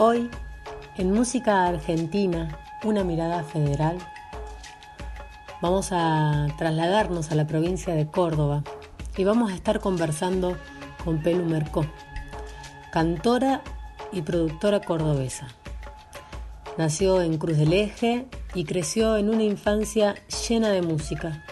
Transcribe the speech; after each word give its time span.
Hoy, 0.00 0.30
en 0.96 1.10
Música 1.10 1.66
Argentina, 1.66 2.56
una 2.84 3.02
mirada 3.02 3.42
federal, 3.42 3.98
vamos 5.60 5.88
a 5.90 6.46
trasladarnos 6.56 7.32
a 7.32 7.34
la 7.34 7.48
provincia 7.48 7.96
de 7.96 8.06
Córdoba 8.06 8.62
y 9.16 9.24
vamos 9.24 9.50
a 9.50 9.56
estar 9.56 9.80
conversando 9.80 10.56
con 11.04 11.20
Pelu 11.20 11.44
Mercó, 11.46 11.84
cantora 12.92 13.60
y 14.12 14.22
productora 14.22 14.78
cordobesa. 14.82 15.48
Nació 16.76 17.20
en 17.20 17.36
Cruz 17.36 17.56
del 17.56 17.72
Eje 17.72 18.28
y 18.54 18.66
creció 18.66 19.16
en 19.16 19.28
una 19.28 19.42
infancia 19.42 20.14
llena 20.48 20.68
de 20.68 20.82
música. 20.82 21.44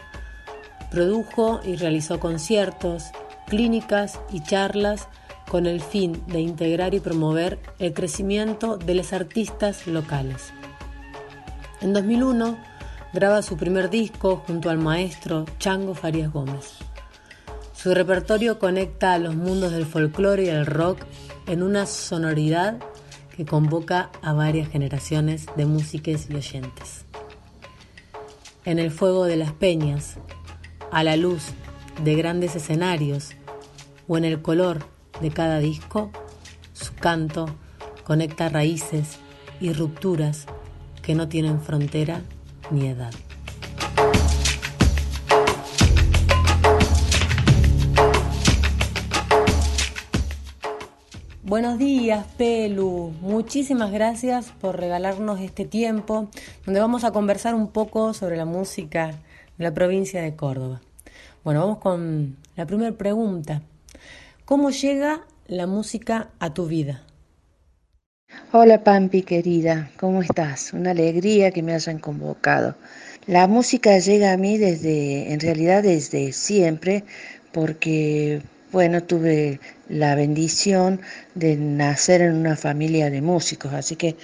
Produjo 0.92 1.58
y 1.64 1.74
realizó 1.74 2.20
conciertos, 2.20 3.06
clínicas 3.48 4.20
y 4.30 4.40
charlas 4.40 5.08
con 5.50 5.66
el 5.66 5.80
fin 5.80 6.22
de 6.26 6.40
integrar 6.40 6.94
y 6.94 7.00
promover 7.00 7.58
el 7.78 7.92
crecimiento 7.92 8.76
de 8.76 8.94
los 8.94 9.12
artistas 9.12 9.86
locales. 9.86 10.52
En 11.80 11.92
2001 11.92 12.58
graba 13.12 13.42
su 13.42 13.56
primer 13.56 13.90
disco 13.90 14.42
junto 14.46 14.70
al 14.70 14.78
maestro 14.78 15.44
Chango 15.58 15.94
Farías 15.94 16.32
Gómez. 16.32 16.74
Su 17.74 17.94
repertorio 17.94 18.58
conecta 18.58 19.18
los 19.18 19.36
mundos 19.36 19.72
del 19.72 19.86
folclore 19.86 20.44
y 20.44 20.48
el 20.48 20.66
rock 20.66 20.98
en 21.46 21.62
una 21.62 21.86
sonoridad 21.86 22.78
que 23.36 23.44
convoca 23.44 24.10
a 24.22 24.32
varias 24.32 24.68
generaciones 24.68 25.46
de 25.56 25.66
músicos 25.66 26.28
y 26.28 26.34
oyentes. 26.34 27.04
En 28.64 28.78
el 28.78 28.90
fuego 28.90 29.24
de 29.24 29.36
las 29.36 29.52
peñas, 29.52 30.16
a 30.90 31.04
la 31.04 31.16
luz 31.16 31.44
de 32.02 32.14
grandes 32.14 32.56
escenarios 32.56 33.32
o 34.08 34.18
en 34.18 34.24
el 34.24 34.42
color 34.42 34.95
de 35.20 35.30
cada 35.30 35.58
disco, 35.58 36.10
su 36.72 36.94
canto 36.94 37.46
conecta 38.04 38.48
raíces 38.48 39.18
y 39.60 39.72
rupturas 39.72 40.46
que 41.02 41.14
no 41.14 41.28
tienen 41.28 41.60
frontera 41.60 42.20
ni 42.70 42.88
edad. 42.88 43.12
Buenos 51.42 51.78
días, 51.78 52.26
Pelu. 52.36 53.12
Muchísimas 53.20 53.92
gracias 53.92 54.52
por 54.60 54.80
regalarnos 54.80 55.40
este 55.40 55.64
tiempo 55.64 56.28
donde 56.64 56.80
vamos 56.80 57.04
a 57.04 57.12
conversar 57.12 57.54
un 57.54 57.68
poco 57.68 58.14
sobre 58.14 58.36
la 58.36 58.44
música 58.44 59.12
de 59.56 59.64
la 59.64 59.72
provincia 59.72 60.20
de 60.20 60.34
Córdoba. 60.34 60.80
Bueno, 61.44 61.60
vamos 61.60 61.78
con 61.78 62.36
la 62.56 62.66
primera 62.66 62.90
pregunta. 62.96 63.62
¿Cómo 64.46 64.70
llega 64.70 65.22
la 65.48 65.66
música 65.66 66.28
a 66.38 66.54
tu 66.54 66.66
vida? 66.66 67.02
Hola 68.52 68.84
Pampi 68.84 69.22
querida, 69.22 69.90
¿cómo 69.98 70.22
estás? 70.22 70.72
Una 70.72 70.92
alegría 70.92 71.50
que 71.50 71.64
me 71.64 71.74
hayan 71.74 71.98
convocado. 71.98 72.76
La 73.26 73.48
música 73.48 73.98
llega 73.98 74.32
a 74.32 74.36
mí 74.36 74.56
desde, 74.56 75.32
en 75.32 75.40
realidad 75.40 75.82
desde 75.82 76.30
siempre, 76.30 77.02
porque, 77.52 78.40
bueno, 78.70 79.02
tuve 79.02 79.58
la 79.88 80.14
bendición 80.14 81.00
de 81.34 81.56
nacer 81.56 82.22
en 82.22 82.36
una 82.36 82.54
familia 82.54 83.10
de 83.10 83.22
músicos, 83.22 83.72
así 83.72 83.96
que 83.96 84.14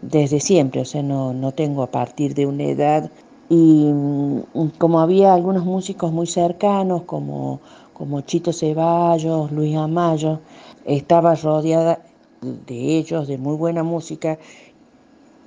desde 0.00 0.40
siempre, 0.40 0.80
o 0.80 0.86
sea, 0.86 1.02
no, 1.02 1.34
no 1.34 1.52
tengo 1.52 1.82
a 1.82 1.90
partir 1.90 2.32
de 2.32 2.46
una 2.46 2.64
edad. 2.64 3.10
Y 3.50 3.90
mm, 3.92 4.68
como 4.78 5.00
había 5.00 5.34
algunos 5.34 5.66
músicos 5.66 6.12
muy 6.12 6.28
cercanos, 6.28 7.02
como 7.02 7.60
como 8.00 8.22
Chito 8.22 8.50
Ceballos, 8.50 9.52
Luis 9.52 9.76
Amayo, 9.76 10.40
estaba 10.86 11.34
rodeada 11.34 12.00
de 12.40 12.96
ellos, 12.96 13.28
de 13.28 13.36
muy 13.36 13.56
buena 13.58 13.82
música, 13.82 14.38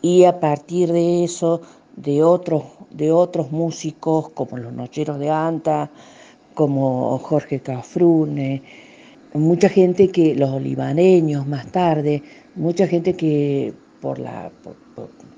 y 0.03 0.25
a 0.25 0.40
partir 0.40 0.91
de 0.91 1.24
eso, 1.24 1.62
de 1.96 2.24
otros, 2.24 2.62
de 2.91 3.12
otros 3.12 3.52
músicos 3.52 4.30
como 4.30 4.58
los 4.58 4.72
Nocheros 4.72 5.18
de 5.18 5.31
Anta, 5.31 5.90
como 6.53 7.18
Jorge 7.18 7.59
Cafrune, 7.59 8.62
mucha 9.34 9.68
gente 9.68 10.09
que, 10.09 10.35
los 10.35 10.52
olivareños 10.52 11.47
más 11.47 11.66
tarde, 11.72 12.22
mucha 12.53 12.85
gente 12.85 13.16
que 13.16 13.74
por 14.00 14.20
la 14.20 14.52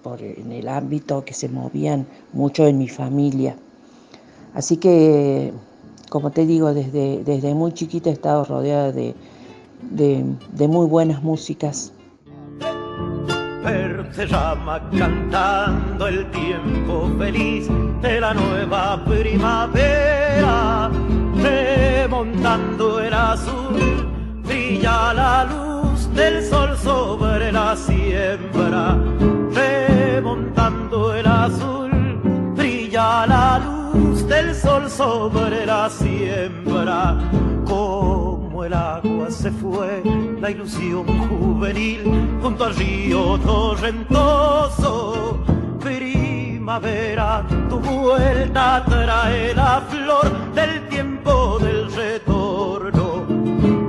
por 0.04 0.22
en 0.22 0.52
el 0.52 0.68
ámbito 0.68 1.24
que 1.24 1.34
se 1.34 1.48
movían 1.48 2.06
mucho 2.34 2.68
en 2.68 2.78
mi 2.78 2.90
familia. 2.90 3.56
Así 4.54 4.76
que 4.76 5.54
como 6.10 6.32
te 6.32 6.46
digo, 6.46 6.74
desde, 6.74 7.24
desde 7.24 7.54
muy 7.54 7.74
chiquita 7.74 8.10
he 8.10 8.14
estado 8.14 8.44
rodeada 8.46 8.92
de, 8.92 9.16
de, 9.82 10.68
muy 10.68 10.88
buenas 10.88 11.24
músicas. 11.24 11.92
Se 14.12 14.28
llama 14.28 14.82
cantando 14.98 16.08
el 16.08 16.30
tiempo 16.32 17.12
feliz 17.18 17.68
de 18.02 18.22
la 18.22 18.34
nueva 18.34 19.04
primavera, 19.04 20.90
remontando 21.36 23.02
el 23.02 23.14
azul, 23.14 24.08
brilla 24.46 25.14
la 25.14 25.46
luz 25.46 26.14
del 26.14 26.44
sol 26.46 26.78
sobre 26.78 27.52
la 27.52 27.76
siembra, 27.76 28.98
remontando 29.52 31.14
el 31.14 31.26
azul, 31.26 31.92
brilla 32.56 33.26
la 33.26 33.60
luz 33.60 33.75
sobre 34.84 35.66
la 35.66 35.90
siembra, 35.90 37.18
como 37.66 38.66
el 38.66 38.74
agua 38.74 39.32
se 39.32 39.50
fue, 39.50 40.04
la 40.40 40.52
ilusión 40.52 41.06
juvenil 41.28 42.04
junto 42.42 42.66
al 42.66 42.76
río 42.76 43.40
torrentoso. 43.40 45.40
Primavera, 45.80 47.44
tu 47.70 47.80
vuelta 47.80 48.84
trae 48.86 49.56
la 49.56 49.82
flor 49.90 50.54
del 50.54 50.88
tiempo 50.90 51.58
del 51.60 51.92
retorno. 51.92 53.26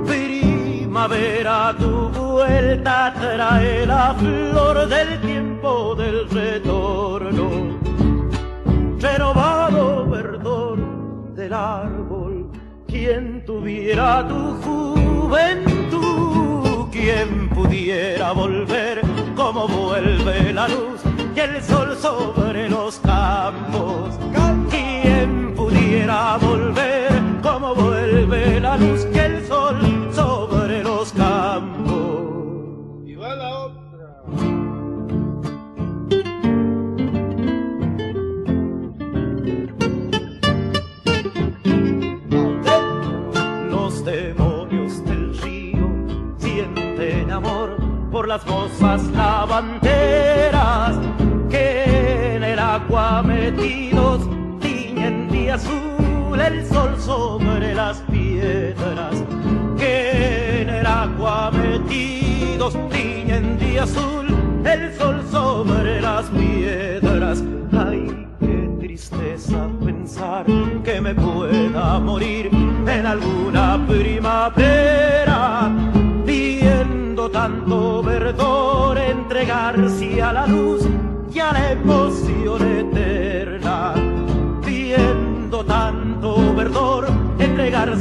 Primavera, 0.05 1.75
tu 1.77 2.09
vuelta 2.09 3.13
trae 3.13 3.85
la 3.85 4.15
flor 4.17 4.87
del 4.87 5.21
tiempo 5.21 5.93
del 5.95 6.27
retorno 6.29 7.77
del 11.47 11.53
árbol. 11.53 12.51
Quien 12.87 13.45
tuviera 13.45 14.27
tu 14.27 14.55
juventud, 14.65 16.01
quien 16.91 17.47
pudiera 17.49 18.33
volver 18.33 19.01
como 19.35 19.67
vuelve 19.67 20.51
la 20.53 20.67
luz 20.67 21.01
y 21.35 21.39
el 21.39 21.61
sol 21.63 21.95
sobre 21.95 22.69
los 22.69 22.99
campos. 22.99 24.19
Quien 24.69 25.53
pudiera 25.55 26.37
volver 26.37 27.09
como 27.41 27.73
vuelve 27.75 28.59
la 28.59 28.75
luz 28.77 29.05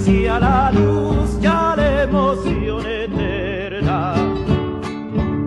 entregarse 0.07 0.29
a 0.29 0.39
la 0.39 0.71
luz 0.71 1.39
y 1.43 1.47
a 1.47 1.75
la 1.77 2.03
emoción 2.05 2.87
eterna 2.87 4.15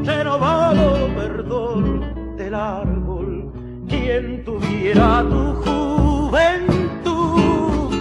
renovado 0.03 1.07
perdón 1.15 2.35
del 2.37 2.53
árbol. 2.53 3.51
Quien 3.87 4.43
tuviera 4.43 5.23
tu 5.29 5.53
juventud, 5.63 7.09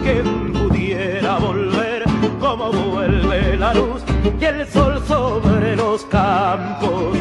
quien 0.02 0.52
pudiera 0.52 1.38
volver 1.38 2.04
como 2.40 2.72
vuelve 2.72 3.56
la 3.56 3.74
luz 3.74 4.02
y 4.40 4.44
el 4.44 4.66
sol 4.66 5.00
sobre 5.06 5.76
los 5.76 6.04
campos. 6.06 7.16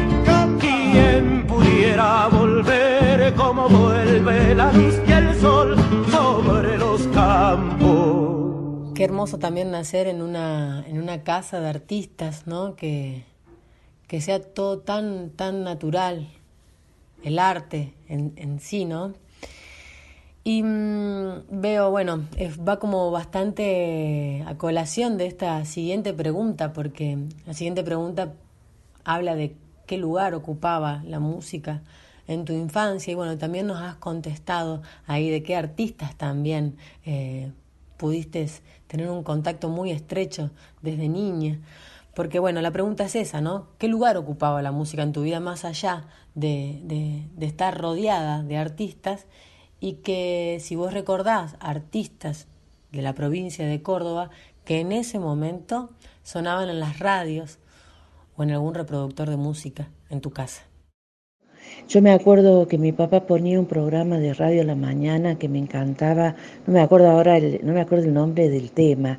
Quien 0.58 1.46
pudiera 1.46 2.28
volver 2.28 3.34
como 3.34 3.68
vuelve 3.68 4.54
la 4.54 4.72
luz 4.72 5.00
y 5.06 5.12
el 5.12 5.34
sol 5.40 5.76
sobre 6.10 6.78
los 6.78 7.02
campos. 7.08 7.67
Qué 8.98 9.04
hermoso 9.04 9.38
también 9.38 9.70
nacer 9.70 10.08
en 10.08 10.22
una, 10.22 10.84
en 10.88 11.00
una 11.00 11.22
casa 11.22 11.60
de 11.60 11.68
artistas, 11.68 12.48
¿no? 12.48 12.74
Que, 12.74 13.22
que 14.08 14.20
sea 14.20 14.42
todo 14.42 14.80
tan, 14.80 15.30
tan 15.30 15.62
natural, 15.62 16.26
el 17.22 17.38
arte 17.38 17.94
en, 18.08 18.32
en 18.34 18.58
sí, 18.58 18.86
¿no? 18.86 19.12
Y 20.42 20.64
mmm, 20.64 21.42
veo, 21.48 21.92
bueno, 21.92 22.26
va 22.68 22.80
como 22.80 23.12
bastante 23.12 24.42
a 24.48 24.56
colación 24.56 25.16
de 25.16 25.26
esta 25.26 25.64
siguiente 25.64 26.12
pregunta, 26.12 26.72
porque 26.72 27.18
la 27.46 27.54
siguiente 27.54 27.84
pregunta 27.84 28.34
habla 29.04 29.36
de 29.36 29.54
qué 29.86 29.96
lugar 29.96 30.34
ocupaba 30.34 31.04
la 31.06 31.20
música 31.20 31.82
en 32.26 32.44
tu 32.44 32.52
infancia 32.52 33.12
y 33.12 33.14
bueno, 33.14 33.38
también 33.38 33.68
nos 33.68 33.80
has 33.80 33.94
contestado 33.94 34.82
ahí 35.06 35.30
de 35.30 35.44
qué 35.44 35.54
artistas 35.54 36.16
también 36.16 36.76
eh, 37.06 37.52
pudiste 37.98 38.48
tener 38.88 39.08
un 39.10 39.22
contacto 39.22 39.68
muy 39.68 39.92
estrecho 39.92 40.50
desde 40.82 41.08
niña. 41.08 41.60
Porque 42.14 42.40
bueno, 42.40 42.60
la 42.60 42.72
pregunta 42.72 43.04
es 43.04 43.14
esa, 43.14 43.40
¿no? 43.40 43.68
¿Qué 43.78 43.86
lugar 43.86 44.16
ocupaba 44.16 44.60
la 44.60 44.72
música 44.72 45.04
en 45.04 45.12
tu 45.12 45.22
vida 45.22 45.38
más 45.38 45.64
allá 45.64 46.06
de, 46.34 46.80
de, 46.82 47.28
de 47.36 47.46
estar 47.46 47.78
rodeada 47.80 48.42
de 48.42 48.56
artistas? 48.56 49.26
Y 49.78 49.94
que 49.94 50.58
si 50.60 50.74
vos 50.74 50.92
recordás 50.92 51.54
artistas 51.60 52.48
de 52.90 53.02
la 53.02 53.14
provincia 53.14 53.66
de 53.66 53.82
Córdoba 53.82 54.30
que 54.64 54.80
en 54.80 54.90
ese 54.90 55.20
momento 55.20 55.90
sonaban 56.24 56.68
en 56.68 56.80
las 56.80 56.98
radios 56.98 57.58
o 58.36 58.42
en 58.42 58.50
algún 58.50 58.74
reproductor 58.74 59.30
de 59.30 59.36
música 59.36 59.88
en 60.10 60.20
tu 60.20 60.30
casa. 60.30 60.67
Yo 61.88 62.02
me 62.02 62.10
acuerdo 62.12 62.68
que 62.68 62.78
mi 62.78 62.92
papá 62.92 63.26
ponía 63.26 63.58
un 63.58 63.66
programa 63.66 64.18
de 64.18 64.34
radio 64.34 64.62
a 64.62 64.64
la 64.64 64.74
mañana 64.74 65.38
que 65.38 65.48
me 65.48 65.58
encantaba, 65.58 66.36
no 66.66 66.74
me 66.74 66.80
acuerdo 66.80 67.08
ahora, 67.10 67.38
el, 67.38 67.60
no 67.64 67.72
me 67.72 67.80
acuerdo 67.80 68.04
el 68.04 68.14
nombre 68.14 68.48
del 68.48 68.70
tema, 68.70 69.18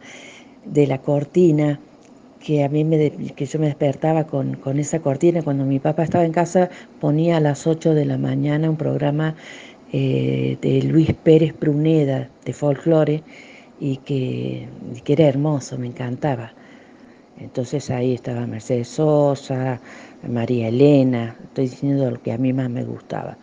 de 0.65 0.87
la 0.87 0.99
cortina, 1.01 1.79
que 2.39 2.63
a 2.63 2.69
mí 2.69 2.83
me, 2.83 3.11
que 3.11 3.45
yo 3.45 3.59
me 3.59 3.67
despertaba 3.67 4.25
con, 4.25 4.55
con 4.55 4.79
esa 4.79 4.99
cortina. 4.99 5.41
Cuando 5.43 5.65
mi 5.65 5.79
papá 5.79 6.03
estaba 6.03 6.25
en 6.25 6.31
casa 6.31 6.69
ponía 6.99 7.37
a 7.37 7.39
las 7.39 7.67
8 7.67 7.93
de 7.93 8.05
la 8.05 8.17
mañana 8.17 8.69
un 8.69 8.77
programa 8.77 9.35
eh, 9.91 10.57
de 10.61 10.83
Luis 10.83 11.13
Pérez 11.13 11.53
Pruneda 11.53 12.29
de 12.45 12.53
folclore 12.53 13.23
y 13.79 13.97
que, 13.97 14.67
y 14.95 15.01
que 15.01 15.13
era 15.13 15.25
hermoso, 15.27 15.77
me 15.77 15.87
encantaba. 15.87 16.53
Entonces 17.39 17.89
ahí 17.89 18.13
estaba 18.13 18.45
Mercedes 18.45 18.89
Sosa, 18.89 19.79
María 20.27 20.68
Elena, 20.68 21.36
estoy 21.44 21.69
diciendo 21.69 22.10
lo 22.12 22.21
que 22.21 22.31
a 22.31 22.38
mí 22.38 22.54
más 22.54 22.69
me 22.69 22.83
gustaba. 22.83 23.38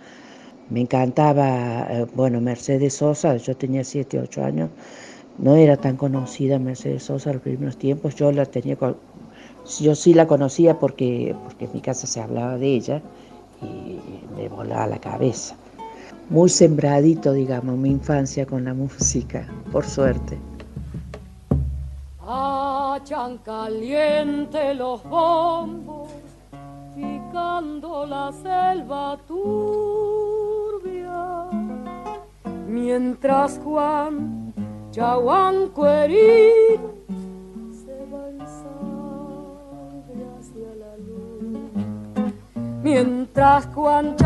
Me 0.68 0.80
encantaba, 0.80 1.86
eh, 1.90 2.06
bueno, 2.14 2.40
Mercedes 2.40 2.94
Sosa, 2.94 3.36
yo 3.36 3.56
tenía 3.56 3.84
7, 3.84 4.18
8 4.20 4.44
años, 4.44 4.70
no 5.38 5.54
era 5.54 5.76
tan 5.76 5.96
conocida 5.96 6.58
Mercedes 6.58 7.04
Sosa 7.04 7.30
en 7.30 7.36
los 7.36 7.42
primeros 7.42 7.76
tiempos, 7.76 8.16
yo 8.16 8.32
la 8.32 8.46
tenía, 8.46 8.76
yo 9.80 9.94
sí 9.94 10.12
la 10.12 10.26
conocía 10.26 10.78
porque, 10.78 11.34
porque 11.44 11.66
en 11.66 11.72
mi 11.72 11.80
casa 11.80 12.06
se 12.06 12.20
hablaba 12.20 12.58
de 12.58 12.66
ella 12.66 13.02
y 13.62 14.00
me 14.36 14.48
volaba 14.48 14.86
la 14.86 14.98
cabeza. 14.98 15.56
Muy 16.28 16.48
sembradito, 16.48 17.32
digamos, 17.32 17.76
mi 17.78 17.90
infancia 17.90 18.44
con 18.46 18.64
la 18.64 18.74
música, 18.74 19.46
por 19.70 19.84
suerte. 19.84 20.38
Hachan 22.20 23.38
caliente 23.38 24.74
los 24.74 25.04
bombos, 25.04 26.10
picando 26.96 28.06
la 28.06 28.32
selva 28.32 29.18
turbia, 29.28 30.36
mientras 32.66 33.60
Juan 33.62 34.54
Chahuanco 34.90 35.86
herido 35.86 36.94
se 37.70 37.96
sangre 38.46 40.24
hacia 40.38 40.70
la 40.74 40.96
luz, 40.96 42.22
mientras 42.82 43.66
Juan 43.74 44.16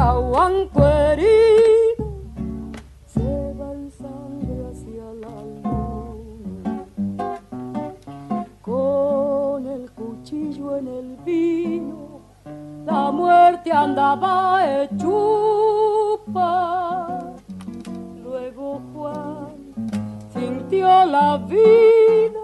cuchillo 10.21 10.77
en 10.77 10.89
el 10.89 11.17
vino, 11.25 12.00
la 12.91 13.11
muerte 13.13 13.73
andaba 13.73 14.61
hechupa. 14.83 16.49
Luego 18.23 18.81
Juan 18.93 19.55
sintió 20.33 20.87
la 21.05 21.39
vida 21.39 22.41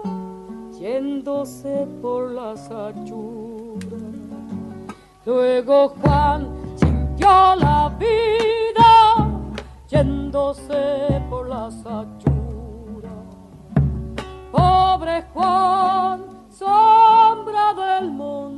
yéndose 0.79 1.87
por 2.01 2.31
las 2.31 2.71
achuras. 2.71 4.17
Luego 5.25 5.89
Juan 6.01 6.47
sintió 6.75 7.55
la 7.55 7.91
vida 7.99 9.27
yéndose 9.89 11.21
por 11.29 11.47
las 11.49 11.75
achuras. 11.85 13.11
Pobre 14.51 15.23
Juan, 15.33 16.25
sombra 16.49 17.73
del 17.73 18.11
monte, 18.11 18.56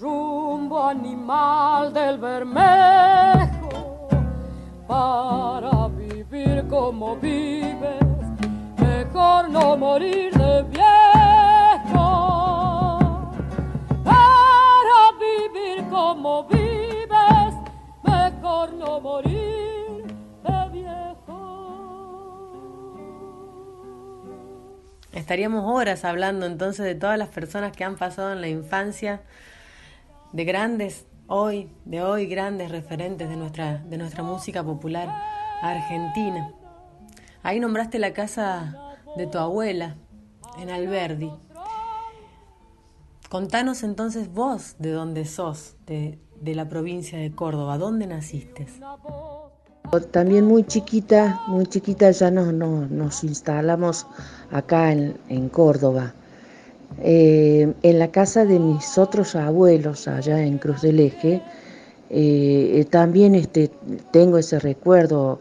rumbo 0.00 0.84
animal 0.84 1.92
del 1.92 2.18
Bermejo, 2.18 4.08
para 4.86 5.88
vivir 5.88 6.64
como 6.68 7.16
vives, 7.16 8.04
mejor 8.78 9.50
no 9.50 9.76
morir 9.76 10.32
de 10.34 10.62
viejo. 10.64 12.08
Para 14.04 15.10
vivir 15.18 15.84
como 15.90 16.44
vives, 16.44 17.54
mejor 18.04 18.72
no 18.74 19.00
morir 19.00 20.04
de 20.44 20.68
viejo. 20.70 21.38
Estaríamos 25.12 25.64
horas 25.66 26.04
hablando 26.04 26.46
entonces 26.46 26.86
de 26.86 26.94
todas 26.94 27.18
las 27.18 27.28
personas 27.28 27.76
que 27.76 27.82
han 27.82 27.96
pasado 27.96 28.32
en 28.32 28.40
la 28.40 28.48
infancia, 28.48 29.22
de 30.32 30.44
grandes 30.44 31.06
hoy, 31.26 31.70
de 31.84 32.02
hoy 32.02 32.26
grandes 32.26 32.70
referentes 32.70 33.28
de 33.28 33.36
nuestra, 33.36 33.78
de 33.78 33.98
nuestra 33.98 34.22
música 34.22 34.62
popular 34.62 35.08
argentina. 35.62 36.52
Ahí 37.42 37.60
nombraste 37.60 37.98
la 37.98 38.12
casa 38.12 38.96
de 39.16 39.26
tu 39.26 39.38
abuela, 39.38 39.96
en 40.58 40.70
Alberdi. 40.70 41.30
Contanos 43.28 43.82
entonces 43.82 44.32
vos 44.32 44.76
de 44.78 44.90
dónde 44.90 45.24
sos, 45.24 45.76
de, 45.86 46.18
de 46.40 46.54
la 46.54 46.68
provincia 46.68 47.18
de 47.18 47.30
Córdoba, 47.32 47.78
¿dónde 47.78 48.06
naciste? 48.06 48.66
También 50.10 50.46
muy 50.46 50.64
chiquita, 50.64 51.40
muy 51.46 51.66
chiquita 51.66 52.10
ya 52.10 52.30
nos, 52.30 52.52
nos, 52.52 52.90
nos 52.90 53.24
instalamos 53.24 54.06
acá 54.50 54.92
en, 54.92 55.18
en 55.28 55.48
Córdoba. 55.48 56.14
Eh, 57.00 57.72
en 57.82 57.98
la 57.98 58.10
casa 58.10 58.44
de 58.44 58.58
mis 58.58 58.98
otros 58.98 59.36
abuelos, 59.36 60.08
allá 60.08 60.42
en 60.42 60.58
Cruz 60.58 60.82
del 60.82 61.00
Eje, 61.00 61.42
eh, 62.10 62.86
también 62.90 63.34
este, 63.34 63.70
tengo 64.10 64.38
ese 64.38 64.58
recuerdo, 64.58 65.40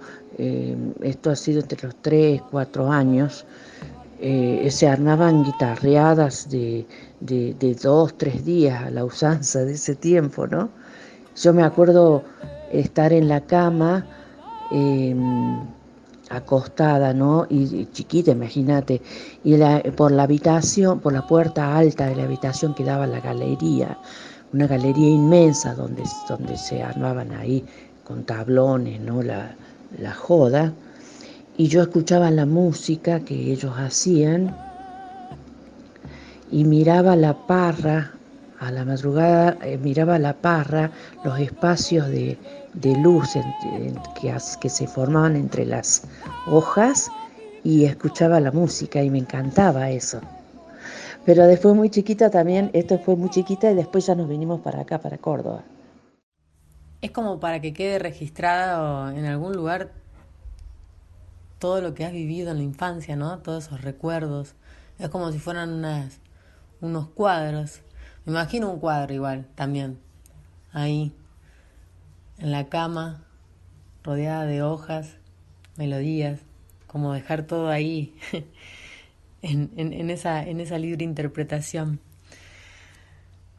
esto 1.02 1.32
ha 1.32 1.36
sido 1.36 1.62
entre 1.62 1.82
los 1.82 1.96
3, 1.96 2.44
4 2.52 2.92
años, 2.92 3.46
se 4.20 4.88
armaban 4.88 5.44
guitarreadas 5.44 6.48
de, 6.50 6.86
de, 7.22 7.56
de, 7.60 7.74
dos, 7.74 8.16
tres 8.18 8.46
días 8.46 8.84
a 8.84 8.92
la 8.92 9.04
usanza 9.04 9.66
de 9.66 9.74
ese 9.74 9.96
tiempo, 9.96 10.46
¿no? 10.46 10.70
Yo 11.42 11.54
me 11.54 11.64
acuerdo 11.64 12.24
estar 12.72 13.14
en 13.14 13.28
la 13.28 13.42
cama, 13.42 14.06
em, 14.72 15.60
acostada, 16.30 17.14
¿no? 17.14 17.46
Y, 17.50 17.88
chiquita, 17.92 18.32
imagínate, 18.32 19.02
y 19.44 19.58
por 19.92 20.12
la 20.12 20.24
habitación, 20.24 21.00
por 21.00 21.14
la 21.14 21.26
puerta 21.26 21.78
alta 21.78 22.08
de 22.08 22.16
la 22.16 22.24
habitación 22.24 22.74
que 22.74 22.84
daba 22.84 23.08
la 23.08 23.20
galería, 23.20 23.98
una 24.54 24.68
galería 24.68 25.10
inmensa 25.10 25.74
donde, 25.74 26.04
donde 26.28 26.58
se 26.58 26.84
armaban 26.84 27.32
ahí 27.34 27.64
con 28.04 28.24
tablones, 28.24 29.00
¿no? 29.02 29.22
La, 29.22 29.56
la 30.00 30.14
joda, 30.14 30.74
y 31.58 31.68
yo 31.68 31.82
escuchaba 31.82 32.30
la 32.32 32.46
música 32.46 33.20
que 33.22 33.52
ellos 33.52 33.74
hacían 33.78 34.56
y 36.52 36.64
miraba 36.64 37.16
la 37.16 37.34
parra 37.34 38.14
a 38.60 38.72
la 38.72 38.86
madrugada 38.86 39.58
eh, 39.62 39.78
miraba 39.78 40.18
la 40.18 40.34
parra, 40.34 40.92
los 41.24 41.40
espacios 41.40 42.08
de, 42.08 42.38
luz 42.82 43.34
que, 44.20 44.36
que 44.62 44.70
se 44.70 44.88
formaban 44.88 45.36
entre 45.36 45.66
las 45.66 46.04
hojas 46.48 47.12
y 47.64 47.86
escuchaba 47.86 48.40
la 48.40 48.52
música 48.52 49.04
y 49.04 49.10
me 49.10 49.20
encantaba 49.20 49.90
eso. 49.90 50.22
Pero 51.26 51.46
después 51.46 51.76
muy 51.76 51.90
chiquita 51.90 52.30
también, 52.30 52.70
esto 52.74 53.00
fue 53.00 53.16
muy 53.16 53.30
chiquita 53.30 53.70
y 53.72 53.76
después 53.76 54.06
ya 54.06 54.16
nos 54.16 54.30
vinimos 54.30 54.62
para 54.62 54.82
acá, 54.82 55.00
para 55.00 55.18
Córdoba. 55.18 55.64
Es 57.02 57.12
como 57.12 57.40
para 57.40 57.60
que 57.60 57.74
quede 57.74 58.00
registrado 58.00 59.12
en 59.12 59.26
algún 59.26 59.54
lugar 59.54 59.92
todo 61.60 61.82
lo 61.82 61.94
que 61.94 62.06
has 62.06 62.14
vivido 62.14 62.52
en 62.52 62.58
la 62.58 62.64
infancia, 62.64 63.16
¿no? 63.16 63.40
Todos 63.40 63.66
esos 63.66 63.82
recuerdos. 63.82 64.56
Es 65.00 65.10
como 65.10 65.32
si 65.32 65.40
fueran 65.40 65.74
unas, 65.74 66.20
unos 66.82 67.10
cuadros 67.10 67.82
me 68.28 68.34
imagino 68.34 68.70
un 68.70 68.82
cuadro 68.82 69.14
igual, 69.14 69.48
también, 69.56 70.02
ahí, 70.74 71.16
en 72.40 72.52
la 72.52 72.68
cama, 72.68 73.24
rodeada 74.04 74.46
de 74.46 74.62
hojas, 74.64 75.18
melodías, 75.76 76.40
como 76.88 77.14
dejar 77.14 77.44
todo 77.44 77.70
ahí, 77.70 78.16
en, 79.42 80.10
esa 80.10 80.78
libre 80.78 81.04
interpretación. 81.04 82.00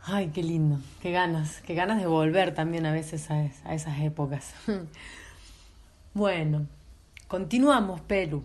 Ay, 0.04 0.30
qué 0.32 0.42
lindo, 0.42 0.80
qué 1.02 1.12
ganas, 1.12 1.60
qué 1.62 1.74
ganas 1.74 2.00
de 2.00 2.06
volver 2.06 2.54
también 2.54 2.86
a 2.86 2.92
veces 2.92 3.30
a, 3.30 3.50
a 3.64 3.74
esas 3.74 4.00
épocas. 4.00 4.54
bueno, 6.14 6.66
continuamos, 7.26 8.00
Perú. 8.00 8.42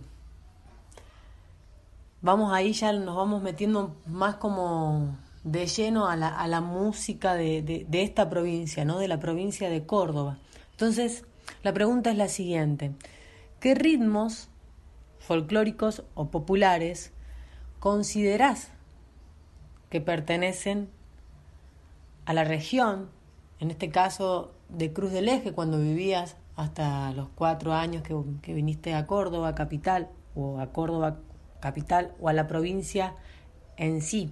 Vamos 2.21 2.53
ahí, 2.53 2.73
ya 2.73 2.91
nos 2.93 3.15
vamos 3.15 3.41
metiendo 3.41 3.95
más 4.05 4.35
como 4.35 5.17
de 5.43 5.67
lleno 5.67 6.07
a 6.07 6.15
la, 6.15 6.29
a 6.29 6.47
la 6.47 6.61
música 6.61 7.35
de, 7.35 7.61
de, 7.61 8.03
esta 8.03 8.29
provincia, 8.29 8.85
¿no? 8.85 8.97
de 8.99 9.07
la 9.07 9.19
provincia 9.19 9.69
de 9.69 9.85
Córdoba. 9.85 10.37
Entonces, 10.71 11.25
la 11.63 11.73
pregunta 11.73 12.11
es 12.11 12.17
la 12.17 12.29
siguiente. 12.29 12.91
¿Qué 13.59 13.75
ritmos 13.75 14.49
folclóricos 15.19 16.03
o 16.15 16.29
populares 16.29 17.11
considerás 17.79 18.69
que 19.89 20.01
pertenecen 20.01 20.89
a 22.25 22.33
la 22.33 22.45
región, 22.45 23.09
en 23.59 23.71
este 23.71 23.89
caso 23.89 24.53
de 24.69 24.93
Cruz 24.93 25.11
del 25.11 25.27
Eje, 25.27 25.51
cuando 25.51 25.77
vivías 25.77 26.37
hasta 26.55 27.11
los 27.11 27.29
cuatro 27.29 27.73
años 27.73 28.03
que, 28.03 28.15
que 28.41 28.53
viniste 28.53 28.93
a 28.93 29.05
Córdoba 29.07 29.55
capital, 29.55 30.09
o 30.35 30.59
a 30.59 30.71
Córdoba 30.71 31.19
capital, 31.59 32.13
o 32.19 32.29
a 32.29 32.33
la 32.33 32.47
provincia 32.47 33.15
en 33.75 34.01
sí? 34.01 34.31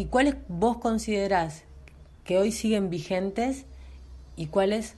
¿Y 0.00 0.06
cuáles 0.06 0.36
vos 0.48 0.78
considerás 0.78 1.64
que 2.24 2.38
hoy 2.38 2.52
siguen 2.52 2.88
vigentes 2.88 3.66
y 4.34 4.46
cuáles 4.46 4.94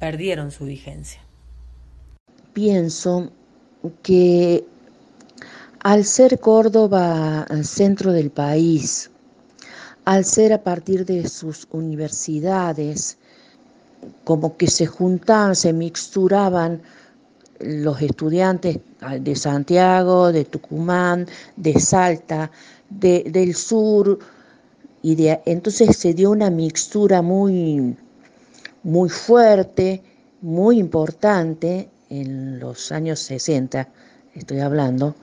perdieron 0.00 0.50
su 0.50 0.64
vigencia? 0.64 1.20
Pienso 2.52 3.30
que 4.02 4.64
al 5.78 6.04
ser 6.04 6.40
Córdoba 6.40 7.46
el 7.48 7.64
centro 7.64 8.10
del 8.10 8.32
país, 8.32 9.12
al 10.04 10.24
ser 10.24 10.52
a 10.52 10.64
partir 10.64 11.06
de 11.06 11.28
sus 11.28 11.68
universidades, 11.70 13.16
como 14.24 14.56
que 14.56 14.66
se 14.66 14.86
juntaban, 14.86 15.54
se 15.54 15.72
mixturaban 15.72 16.82
los 17.60 18.00
estudiantes 18.02 18.78
de 19.20 19.36
Santiago, 19.36 20.32
de 20.32 20.44
Tucumán, 20.44 21.26
de 21.56 21.78
Salta, 21.80 22.50
del 22.90 23.54
sur, 23.54 24.18
y 25.02 25.14
de, 25.16 25.40
entonces 25.44 25.96
se 25.98 26.14
dio 26.14 26.30
una 26.30 26.48
mixtura 26.48 27.20
muy, 27.20 27.94
muy 28.82 29.08
fuerte, 29.10 30.02
muy 30.40 30.78
importante 30.78 31.88
en 32.08 32.58
los 32.58 32.90
años 32.90 33.20
60, 33.20 33.86
estoy 34.34 34.60
hablando. 34.60 35.14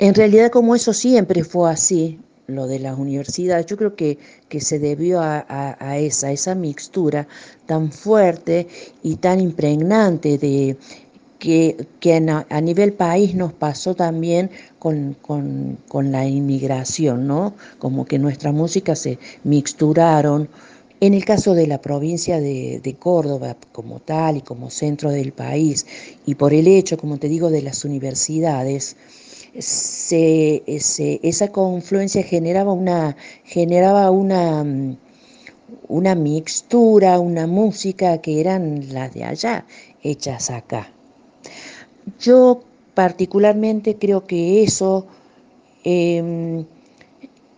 En 0.00 0.14
realidad 0.14 0.50
como 0.50 0.74
eso 0.74 0.92
siempre 0.92 1.44
fue 1.44 1.70
así, 1.70 2.18
lo 2.46 2.66
de 2.66 2.78
las 2.78 2.98
universidades, 2.98 3.66
yo 3.66 3.76
creo 3.76 3.94
que, 3.94 4.18
que 4.48 4.60
se 4.60 4.78
debió 4.78 5.20
a, 5.20 5.46
a, 5.48 5.98
esa, 5.98 6.30
esa 6.30 6.54
mixtura 6.54 7.26
tan 7.66 7.90
fuerte 7.90 8.66
y 9.02 9.16
tan 9.16 9.40
impregnante 9.40 10.36
de, 10.38 10.76
que, 11.44 12.16
a, 12.48 12.60
nivel 12.62 12.94
país 12.94 13.34
nos 13.34 13.52
pasó 13.52 13.94
también 13.94 14.50
con, 14.78 15.14
la 16.10 16.26
inmigración, 16.26 17.26
¿no? 17.26 17.54
Como 17.78 18.06
que 18.06 18.18
nuestra 18.18 18.50
música 18.50 18.96
se 18.96 19.18
mixturaron. 19.44 20.48
En 21.00 21.12
el 21.12 21.24
caso 21.26 21.52
de 21.52 21.66
la 21.66 21.82
provincia 21.82 22.40
de, 22.40 22.96
Córdoba 22.98 23.56
como 23.72 24.00
tal 24.00 24.38
y 24.38 24.40
como 24.40 24.70
centro 24.70 25.10
del 25.10 25.32
país, 25.32 25.86
y 26.24 26.34
por 26.34 26.54
el 26.54 26.66
hecho, 26.66 26.96
como 26.96 27.18
te 27.18 27.28
digo, 27.28 27.50
de 27.50 27.60
las 27.60 27.84
universidades, 27.84 28.96
esa 29.54 31.48
confluencia 31.48 32.22
generaba 32.22 32.72
una, 32.72 33.16
generaba 33.44 34.10
una, 34.10 34.64
una 35.88 36.14
mixtura, 36.14 37.20
una 37.20 37.46
música 37.46 38.22
que 38.22 38.40
eran 38.40 38.94
las 38.94 39.12
de 39.12 39.24
allá, 39.24 39.66
hechas 40.02 40.48
acá. 40.50 40.93
Yo 42.20 42.62
particularmente 42.94 43.96
creo 43.96 44.24
que 44.24 44.62
eso 44.62 45.06
em, 45.84 46.64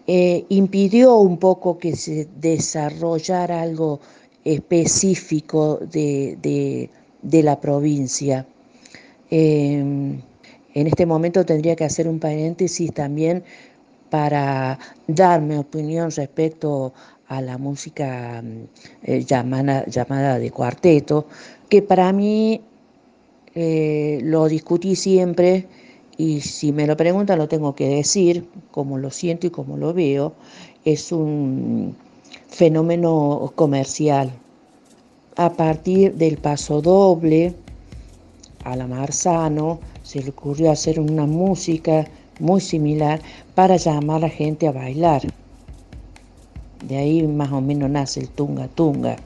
eh, 0.06 0.44
impidió 0.48 1.16
un 1.16 1.38
poco 1.38 1.78
que 1.78 1.94
se 1.96 2.28
desarrollara 2.40 3.62
algo 3.62 4.00
específico 4.44 5.78
de, 5.78 6.90
la 7.22 7.60
provincia. 7.60 8.46
Em, 9.30 10.20
en 10.74 10.86
este 10.86 11.06
momento 11.06 11.44
tendría 11.44 11.74
que 11.74 11.84
hacer 11.84 12.06
un 12.08 12.20
paréntesis 12.20 12.92
también 12.92 13.42
para 14.10 14.78
dar 15.08 15.40
mi 15.40 15.56
opinión 15.56 16.10
respecto 16.10 16.92
a 17.28 17.40
la 17.40 17.58
música 17.58 18.42
eh, 19.02 19.24
llamada, 19.24 19.84
llamada 19.86 20.38
de 20.38 20.50
cuarteto, 20.50 21.26
que 21.68 21.82
para 21.82 22.12
mí 22.12 22.60
eh, 23.58 24.20
lo 24.22 24.48
discutí 24.48 24.96
siempre 24.96 25.66
y 26.18 26.42
si 26.42 26.72
me 26.72 26.86
lo 26.86 26.94
preguntan 26.94 27.38
lo 27.38 27.48
tengo 27.48 27.74
que 27.74 27.88
decir, 27.88 28.46
como 28.70 28.98
lo 28.98 29.10
siento 29.10 29.46
y 29.46 29.50
como 29.50 29.78
lo 29.78 29.94
veo, 29.94 30.34
es 30.84 31.10
un 31.10 31.96
fenómeno 32.48 33.50
comercial. 33.54 34.30
A 35.36 35.54
partir 35.54 36.14
del 36.16 36.36
paso 36.36 36.82
doble, 36.82 37.54
a 38.64 38.76
la 38.76 38.86
Marzano 38.86 39.80
se 40.02 40.22
le 40.22 40.30
ocurrió 40.30 40.70
hacer 40.70 41.00
una 41.00 41.24
música 41.24 42.06
muy 42.38 42.60
similar 42.60 43.22
para 43.54 43.76
llamar 43.76 44.18
a 44.18 44.20
la 44.20 44.28
gente 44.28 44.68
a 44.68 44.72
bailar. 44.72 45.22
De 46.86 46.98
ahí 46.98 47.26
más 47.26 47.50
o 47.52 47.62
menos 47.62 47.88
nace 47.88 48.20
el 48.20 48.28
tunga 48.28 48.68
tunga, 48.68 49.16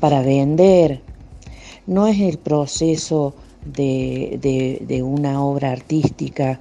para 0.00 0.22
vender. 0.22 1.13
No 1.86 2.06
es 2.06 2.20
el 2.20 2.38
proceso 2.38 3.34
de, 3.64 5.02
una 5.04 5.44
obra 5.44 5.72
artística 5.72 6.60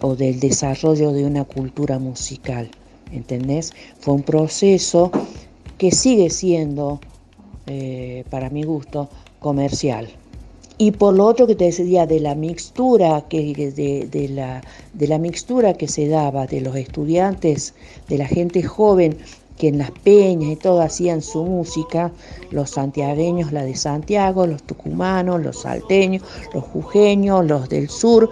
o 0.00 0.16
del 0.16 0.40
desarrollo 0.40 1.12
de 1.12 1.24
una 1.24 1.44
cultura 1.44 1.98
musical. 1.98 2.70
¿Entendés? 3.12 3.72
Fue 4.00 4.14
un 4.14 4.22
proceso 4.22 5.10
que 5.78 5.92
sigue 5.92 6.28
siendo, 6.30 7.00
eh, 7.66 8.24
para 8.30 8.50
mi 8.50 8.64
gusto, 8.64 9.08
comercial. 9.38 10.08
Y 10.76 10.92
por 10.92 11.14
lo 11.14 11.26
otro 11.26 11.46
que 11.46 11.56
te 11.56 11.64
decía 11.64 12.06
de 12.06 12.20
la 12.20 12.36
mixtura 12.36 13.24
que 13.28 13.52
de, 14.10 14.28
la, 14.28 14.62
de 14.92 15.08
la 15.08 15.18
mixtura 15.18 15.74
que 15.74 15.88
se 15.88 16.06
daba 16.06 16.46
de 16.46 16.60
los 16.60 16.76
estudiantes, 16.76 17.74
de 18.08 18.18
la 18.18 18.26
gente 18.26 18.62
joven 18.62 19.18
que 19.58 19.68
en 19.68 19.78
las 19.78 19.90
peñas 19.90 20.52
y 20.52 20.56
todo 20.56 20.80
hacían 20.80 21.20
su 21.20 21.44
música, 21.44 22.12
los 22.50 22.70
santiagueños 22.70 23.52
la 23.52 23.64
de 23.64 23.74
Santiago, 23.74 24.46
los 24.46 24.62
tucumanos, 24.62 25.42
los 25.42 25.62
salteños, 25.62 26.22
los 26.54 26.64
jujeños, 26.64 27.44
los 27.44 27.68
del 27.68 27.88
sur, 27.88 28.30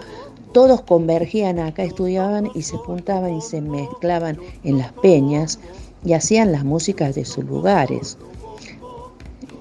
todos 0.53 0.81
convergían 0.81 1.59
acá, 1.59 1.83
estudiaban 1.83 2.49
y 2.55 2.61
se 2.61 2.77
juntaban 2.77 3.35
y 3.35 3.41
se 3.41 3.61
mezclaban 3.61 4.39
en 4.63 4.77
las 4.77 4.93
peñas 4.93 5.59
y 6.03 6.13
hacían 6.13 6.51
las 6.51 6.63
músicas 6.63 7.13
de 7.15 7.25
sus 7.25 7.43
lugares. 7.43 8.17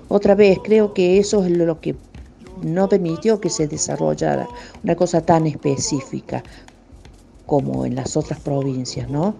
Otra 0.08 0.34
vez, 0.34 0.58
creo 0.62 0.94
que 0.94 1.18
eso 1.18 1.44
es 1.44 1.50
lo 1.50 1.80
que 1.80 1.96
no 2.62 2.88
permitió 2.88 3.40
que 3.40 3.50
se 3.50 3.66
desarrollara 3.66 4.48
una 4.84 4.94
cosa 4.94 5.20
tan 5.20 5.46
específica 5.46 6.42
como 7.44 7.84
en 7.84 7.96
las 7.96 8.16
otras 8.16 8.40
provincias, 8.40 9.10
¿no? 9.10 9.34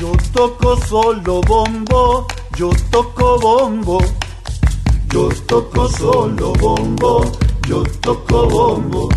Yo 0.00 0.12
toco 0.32 0.76
solo 0.86 1.40
bombo, 1.42 2.26
yo 2.56 2.70
toco 2.90 3.38
bombo, 3.38 4.00
yo 5.12 5.28
toco 5.46 5.88
solo 5.88 6.52
bombo, 6.54 7.24
yo 7.68 7.82
toco 8.00 8.46
bombo. 8.48 9.08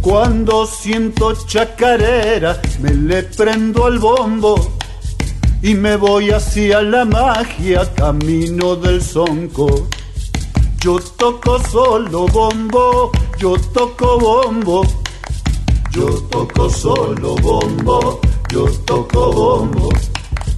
Cuando 0.00 0.66
siento 0.66 1.34
chacarera, 1.46 2.60
me 2.80 2.94
le 2.94 3.22
prendo 3.24 3.86
al 3.86 3.98
bombo 3.98 4.54
y 5.62 5.74
me 5.74 5.96
voy 5.96 6.30
hacia 6.30 6.80
la 6.82 7.04
magia, 7.04 7.92
camino 7.94 8.76
del 8.76 9.02
zonco. 9.02 9.88
Yo 10.80 10.98
toco 11.16 11.58
solo 11.70 12.26
bombo, 12.26 13.10
yo 13.38 13.56
toco 13.72 14.18
bombo, 14.18 14.84
yo 15.90 16.06
toco 16.30 16.70
solo 16.70 17.34
bombo, 17.36 18.20
yo 18.50 18.66
toco 18.84 19.32
bombo. 19.32 19.88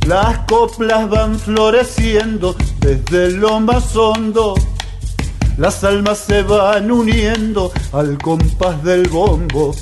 Las 0.07 0.39
coplas 0.47 1.09
van 1.11 1.39
floreciendo 1.39 2.57
desde 2.79 3.33
lo 3.33 3.61
más 3.61 3.95
hondo, 3.95 4.55
las 5.59 5.85
almas 5.85 6.19
se 6.19 6.43
van 6.43 6.91
uniendo 6.91 7.71
al 7.93 8.17
compás 8.19 8.83
del 8.83 9.09
bombo. 9.09 9.75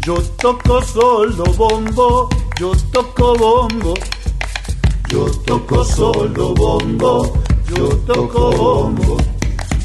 Yo 0.00 0.22
toco 0.40 0.80
solo 0.80 1.44
bombo, 1.56 2.30
yo 2.58 2.72
toco 2.92 3.36
bombo, 3.36 3.94
yo 5.10 5.26
toco 5.44 5.84
solo 5.84 6.54
bombo, 6.54 7.42
yo 7.76 7.88
toco 8.06 8.50
bombo. 8.52 9.18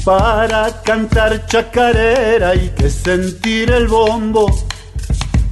Para 0.04 0.82
cantar 0.82 1.46
chacarera 1.46 2.50
hay 2.50 2.70
que 2.78 2.88
sentir 2.88 3.70
el 3.70 3.88
bombo, 3.88 4.46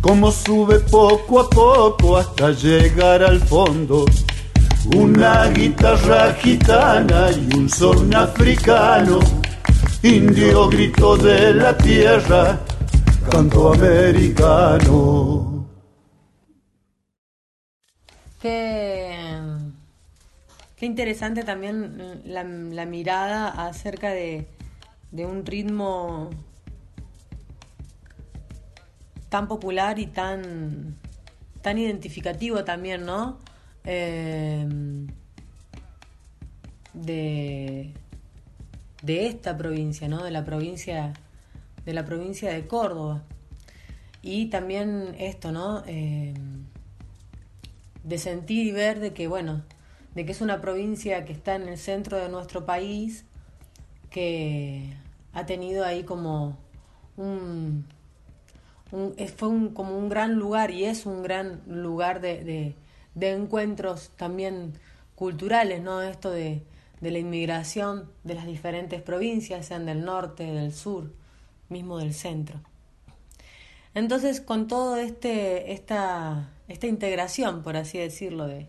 como 0.02 0.30
sube 0.32 0.80
poco 0.80 1.40
a 1.40 1.49
poco 1.49 2.18
hasta 2.18 2.50
llegar 2.50 3.23
al 3.23 3.40
fondo. 3.40 4.04
Una 4.97 5.47
guitarra 5.49 6.35
gitana 6.35 7.30
y 7.30 7.56
un 7.56 7.68
son 7.68 8.12
africano, 8.14 9.21
indio 10.02 10.68
grito 10.68 11.16
de 11.16 11.54
la 11.54 11.78
tierra, 11.78 12.61
canto 13.30 13.73
americano. 13.73 15.68
Qué, 18.40 19.16
qué 20.76 20.87
interesante 20.87 21.44
también 21.44 22.23
la, 22.25 22.42
la 22.42 22.87
mirada 22.87 23.69
acerca 23.69 24.10
de, 24.10 24.49
de, 25.12 25.26
un 25.26 25.47
ritmo 25.47 26.28
tan 29.32 29.49
popular 29.49 29.99
y 29.99 30.08
tan, 30.08 30.95
tan 31.62 31.78
identificativo 31.78 32.64
también, 32.64 33.06
¿no? 33.06 33.38
Eh, 33.82 34.68
de, 36.92 37.95
de 39.00 39.26
esta 39.26 39.56
provincia, 39.56 40.06
¿no? 40.06 40.23
De 40.23 40.30
la 40.30 40.45
provincia, 40.45 41.14
de 41.86 41.95
la 41.95 42.04
provincia 42.04 42.52
de 42.52 42.66
Córdoba. 42.66 43.23
Y 44.21 44.50
también 44.50 45.16
esto, 45.18 45.50
¿no? 45.50 45.82
Eh, 45.86 46.34
de 48.04 48.18
sentir 48.18 48.66
y 48.66 48.73
ver 48.73 49.00
de 49.00 49.14
que, 49.14 49.28
bueno, 49.28 49.62
de 50.14 50.26
que 50.26 50.32
es 50.32 50.42
una 50.42 50.60
provincia 50.60 51.25
que 51.25 51.32
está 51.32 51.54
en 51.54 51.68
el 51.68 51.78
centro 51.78 52.18
de 52.18 52.28
nuestro 52.28 52.66
país, 52.66 53.25
que 54.10 54.92
ha 55.32 55.47
tenido 55.47 55.86
ahí 55.86 56.04
como 56.04 56.58
un, 57.16 57.86
fue 59.37 59.49
un, 59.49 59.71
como 59.71 59.97
un 59.97 60.09
gran 60.09 60.35
lugar 60.35 60.71
y 60.71 60.85
es 60.85 61.07
un 61.07 61.23
gran 61.23 61.63
lugar 61.67 62.21
de, 62.21 62.75
de, 63.15 63.31
encuentros 63.31 64.11
también 64.17 64.75
culturales, 65.15 65.83
¿no? 65.83 66.02
Esto 66.02 66.31
de, 66.31 66.63
de 67.00 67.11
la 67.11 67.19
inmigración 67.19 68.11
de 68.23 68.35
las 68.35 68.47
diferentes 68.47 69.00
provincias, 69.00 69.67
sean 69.67 69.87
del 69.87 70.05
norte, 70.05 70.45
del 70.45 70.75
sur, 70.75 71.11
mismo 71.71 71.99
del 71.99 72.13
centro. 72.13 72.61
Entonces, 73.95 74.41
con 74.41 74.69
todo 74.69 74.97
este, 74.97 75.73
esta, 75.73 76.50
esta 76.69 76.87
integración, 76.87 77.63
por 77.63 77.76
así 77.76 77.99
decirlo, 77.99 78.47
de, 78.47 78.69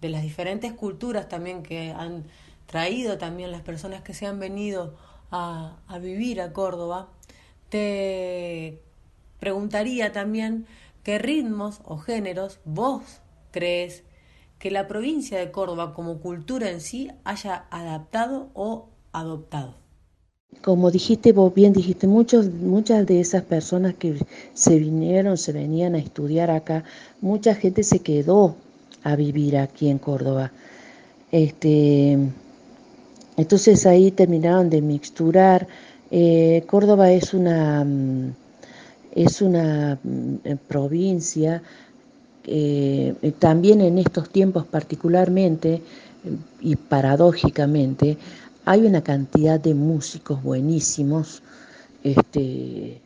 de 0.00 0.08
las 0.08 0.22
diferentes 0.22 0.72
culturas 0.72 1.28
también 1.28 1.62
que 1.62 1.90
han 1.90 2.24
traído 2.66 3.18
también 3.18 3.52
las 3.52 3.62
personas 3.62 4.02
que 4.02 4.14
se 4.14 4.26
han 4.26 4.38
venido 4.38 4.96
a, 5.30 5.76
a 5.88 5.98
vivir 5.98 6.40
a 6.40 6.52
Córdoba, 6.52 7.08
te 7.68 8.82
preguntaría 9.38 10.12
también 10.12 10.66
qué 11.02 11.18
ritmos 11.18 11.80
o 11.84 11.98
géneros 11.98 12.60
vos 12.64 13.02
crees 13.50 14.04
que 14.58 14.70
la 14.70 14.88
provincia 14.88 15.38
de 15.38 15.50
Córdoba 15.50 15.94
como 15.94 16.20
cultura 16.20 16.70
en 16.70 16.80
sí 16.80 17.10
haya 17.24 17.66
adaptado 17.70 18.50
o 18.54 18.88
adoptado. 19.12 19.74
Como 20.62 20.90
dijiste 20.90 21.32
vos 21.32 21.54
bien, 21.54 21.72
dijiste, 21.72 22.06
muchos, 22.06 22.50
muchas 22.50 23.06
de 23.06 23.20
esas 23.20 23.42
personas 23.44 23.94
que 23.94 24.16
se 24.54 24.78
vinieron, 24.78 25.36
se 25.36 25.52
venían 25.52 25.94
a 25.94 25.98
estudiar 25.98 26.50
acá, 26.50 26.84
mucha 27.20 27.54
gente 27.54 27.82
se 27.82 28.00
quedó 28.00 28.56
a 29.04 29.14
vivir 29.14 29.56
aquí 29.58 29.88
en 29.88 29.98
Córdoba. 29.98 30.50
Este, 31.30 32.18
entonces 33.36 33.86
ahí 33.86 34.10
terminaron 34.10 34.70
de 34.70 34.80
mixturar. 34.82 35.68
Eh, 36.10 36.64
Córdoba 36.66 37.12
es 37.12 37.34
una, 37.34 37.84
mm, 37.84 38.32
es 39.24 39.42
una 39.42 39.98
mm, 40.02 40.36
provincia, 40.68 41.62
eh, 42.44 43.14
también 43.38 43.80
en 43.80 43.98
estos 43.98 44.30
tiempos 44.30 44.64
particularmente 44.66 45.82
y 46.60 46.76
paradójicamente, 46.76 48.16
hay 48.64 48.84
una 48.84 49.02
cantidad 49.02 49.58
de 49.58 49.74
músicos 49.74 50.42
buenísimos, 50.42 51.42
este, 52.04 53.00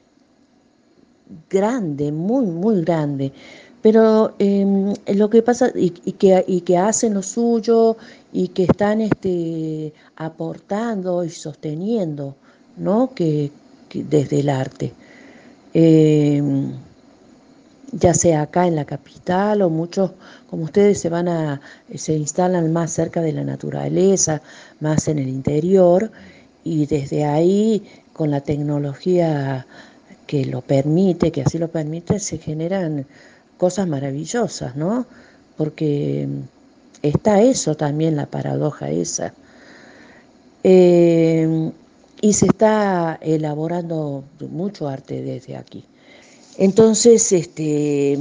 grande, 1.48 2.12
muy, 2.12 2.46
muy 2.46 2.82
grande. 2.82 3.32
Pero 3.80 4.34
em, 4.38 4.94
lo 5.14 5.30
que 5.30 5.42
pasa, 5.42 5.72
y, 5.74 5.90
que, 5.90 6.44
y 6.46 6.60
que 6.60 6.76
hacen 6.76 7.14
lo 7.14 7.22
suyo 7.22 7.96
y 8.32 8.48
que 8.48 8.64
están 8.64 9.00
este, 9.00 9.92
aportando 10.16 11.24
y 11.24 11.30
sosteniendo, 11.30 12.36
¿no? 12.76 13.12
Que, 13.14 13.50
desde 13.94 14.40
el 14.40 14.48
arte. 14.48 14.92
Em, 15.74 16.72
ya 17.92 18.14
sea 18.14 18.42
acá 18.42 18.66
en 18.66 18.76
la 18.76 18.84
capital 18.84 19.62
o 19.62 19.70
muchos, 19.70 20.12
como 20.48 20.64
ustedes, 20.64 21.00
se 21.00 21.08
van 21.08 21.28
a, 21.28 21.60
se 21.94 22.14
instalan 22.14 22.72
más 22.72 22.92
cerca 22.92 23.20
de 23.20 23.32
la 23.32 23.44
naturaleza, 23.44 24.42
más 24.80 25.08
en 25.08 25.18
el 25.18 25.28
interior, 25.28 26.10
y 26.64 26.86
desde 26.86 27.24
ahí, 27.24 27.82
con 28.12 28.30
la 28.30 28.40
tecnología 28.40 29.66
que 30.26 30.44
lo 30.46 30.62
permite, 30.62 31.32
que 31.32 31.42
así 31.42 31.58
lo 31.58 31.68
permite, 31.68 32.18
se 32.18 32.38
generan 32.38 33.06
cosas 33.58 33.86
maravillosas, 33.88 34.76
¿no? 34.76 35.06
Porque 35.56 36.28
está 37.02 37.42
eso 37.42 37.76
también, 37.76 38.16
la 38.16 38.26
paradoja 38.26 38.90
esa. 38.90 39.34
Eh, 40.64 41.72
y 42.22 42.34
se 42.34 42.46
está 42.46 43.18
elaborando 43.20 44.22
mucho 44.48 44.86
arte 44.86 45.22
desde 45.22 45.56
aquí. 45.56 45.84
Entonces, 46.56 47.32
este, 47.32 48.16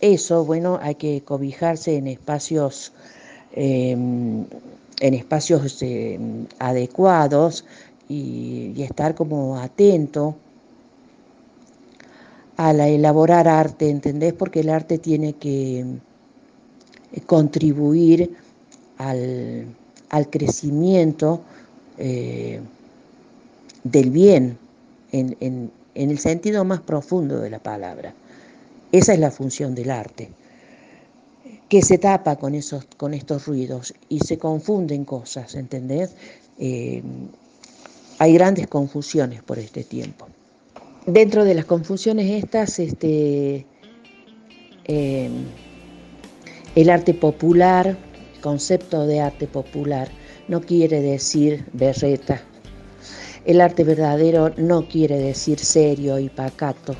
eso, 0.00 0.44
bueno, 0.44 0.80
hay 0.82 0.96
que 0.96 1.22
cobijarse 1.22 1.96
en 1.96 2.08
espacios, 2.08 2.92
em, 3.52 4.44
en 5.00 5.14
espacios 5.14 5.64
este, 5.64 6.18
adecuados 6.58 7.64
y, 8.08 8.74
estar 8.82 9.14
como 9.14 9.56
atento 9.56 10.34
a 12.56 12.72
la 12.72 12.88
elaborar 12.88 13.46
arte, 13.46 13.88
¿entendés? 13.88 14.32
Porque 14.32 14.60
el 14.60 14.68
arte 14.68 14.98
tiene 14.98 15.34
que 15.34 15.80
eh, 17.12 17.20
contribuir 17.24 18.36
al, 18.98 19.66
al 20.10 20.28
crecimiento 20.28 21.40
eh, 21.98 22.60
del 23.90 24.10
bien 24.10 24.58
en, 25.12 25.36
en, 25.40 25.70
el 25.94 26.18
sentido 26.18 26.64
más 26.64 26.80
profundo 26.80 27.40
de 27.40 27.50
la 27.50 27.58
palabra. 27.58 28.14
Esa 28.92 29.14
es 29.14 29.20
la 29.20 29.30
función 29.30 29.74
del 29.74 29.90
arte, 29.90 30.28
que 31.68 31.82
se 31.82 31.98
tapa 31.98 32.36
con, 32.36 32.54
esos, 32.54 32.86
con 32.96 33.14
estos 33.14 33.46
ruidos 33.46 33.94
y 34.08 34.20
se 34.20 34.38
confunden 34.38 35.04
cosas, 35.04 35.54
¿entendés? 35.54 36.14
Eh, 36.58 37.02
hay 38.18 38.34
grandes 38.34 38.66
confusiones 38.66 39.42
por 39.42 39.58
este 39.58 39.84
tiempo. 39.84 40.26
Dentro 41.06 41.44
de 41.44 41.54
las 41.54 41.64
confusiones 41.64 42.42
estas, 42.42 42.78
este, 42.78 43.66
eh, 44.84 45.30
el 46.74 46.90
arte 46.90 47.14
popular, 47.14 47.96
el 48.34 48.40
concepto 48.40 49.06
de 49.06 49.20
arte 49.20 49.46
popular, 49.46 50.08
no 50.48 50.60
quiere 50.60 51.00
decir 51.00 51.64
berreta. 51.72 52.42
El 53.46 53.60
arte 53.60 53.84
verdadero 53.84 54.52
no 54.56 54.88
quiere 54.88 55.18
decir 55.18 55.60
serio 55.60 56.18
y 56.18 56.28
pacato. 56.28 56.96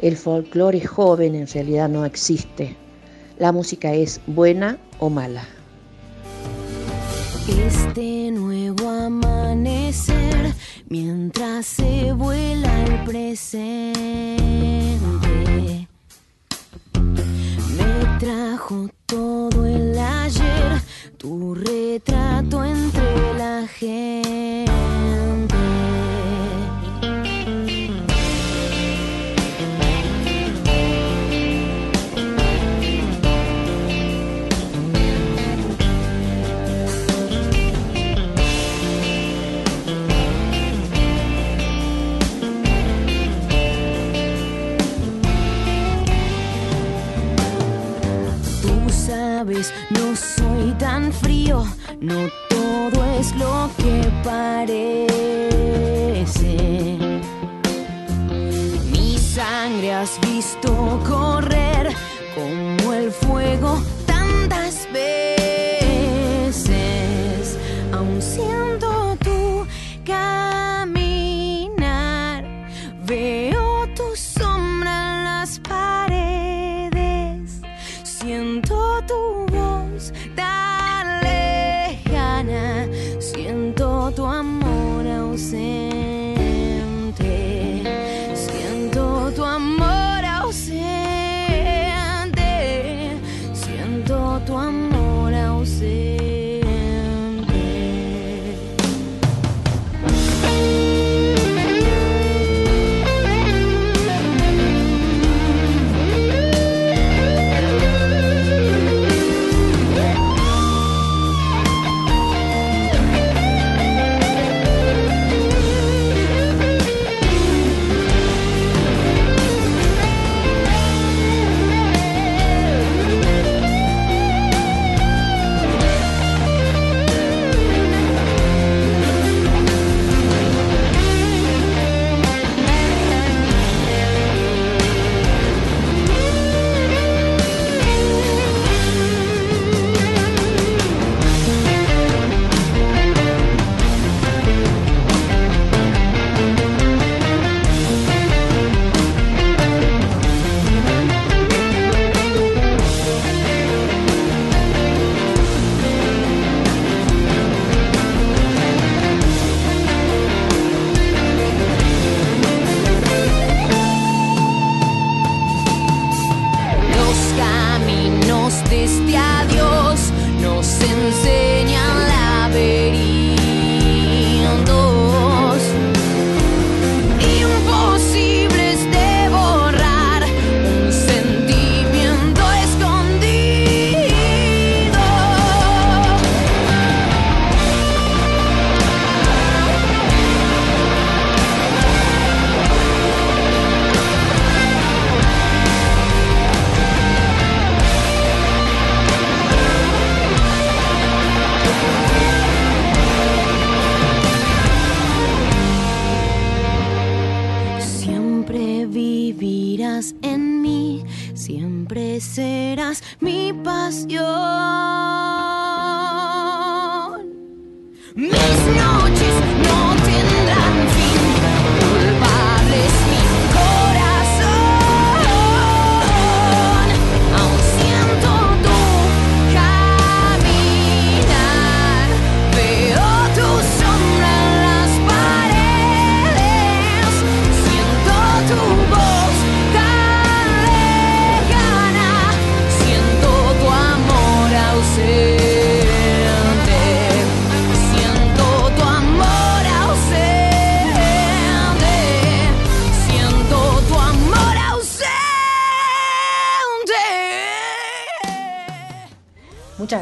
El 0.00 0.16
folclore 0.16 0.80
joven 0.86 1.34
en 1.34 1.48
realidad 1.48 1.88
no 1.88 2.04
existe. 2.04 2.76
La 3.36 3.50
música 3.50 3.92
es 3.92 4.20
buena 4.28 4.78
o 5.00 5.10
mala. 5.10 5.42
Este 7.66 8.30
nuevo 8.30 8.88
amanecer, 8.88 10.54
mientras 10.88 11.66
se 11.66 12.12
vuela 12.12 12.84
el 12.84 13.04
presente, 13.04 14.38
me 17.76 18.18
trajo 18.20 18.88
todo 19.06 19.66
el 19.66 19.98
ayer, 19.98 20.80
tu 21.18 21.56
retrato 21.56 22.64
entre 22.64 23.34
la 23.36 23.66
gente. 23.66 25.29
No 49.90 50.16
soy 50.16 50.72
tan 50.78 51.12
frío, 51.12 51.64
no 52.00 52.28
todo 52.48 53.04
es 53.18 53.34
lo 53.36 53.70
que 53.76 54.10
parece. 54.24 55.18
Mi 58.90 59.18
sangre 59.18 59.92
has 59.92 60.18
visto 60.20 61.00
correr 61.06 61.94
como 62.34 62.92
el 62.94 63.10
fuego 63.10 63.82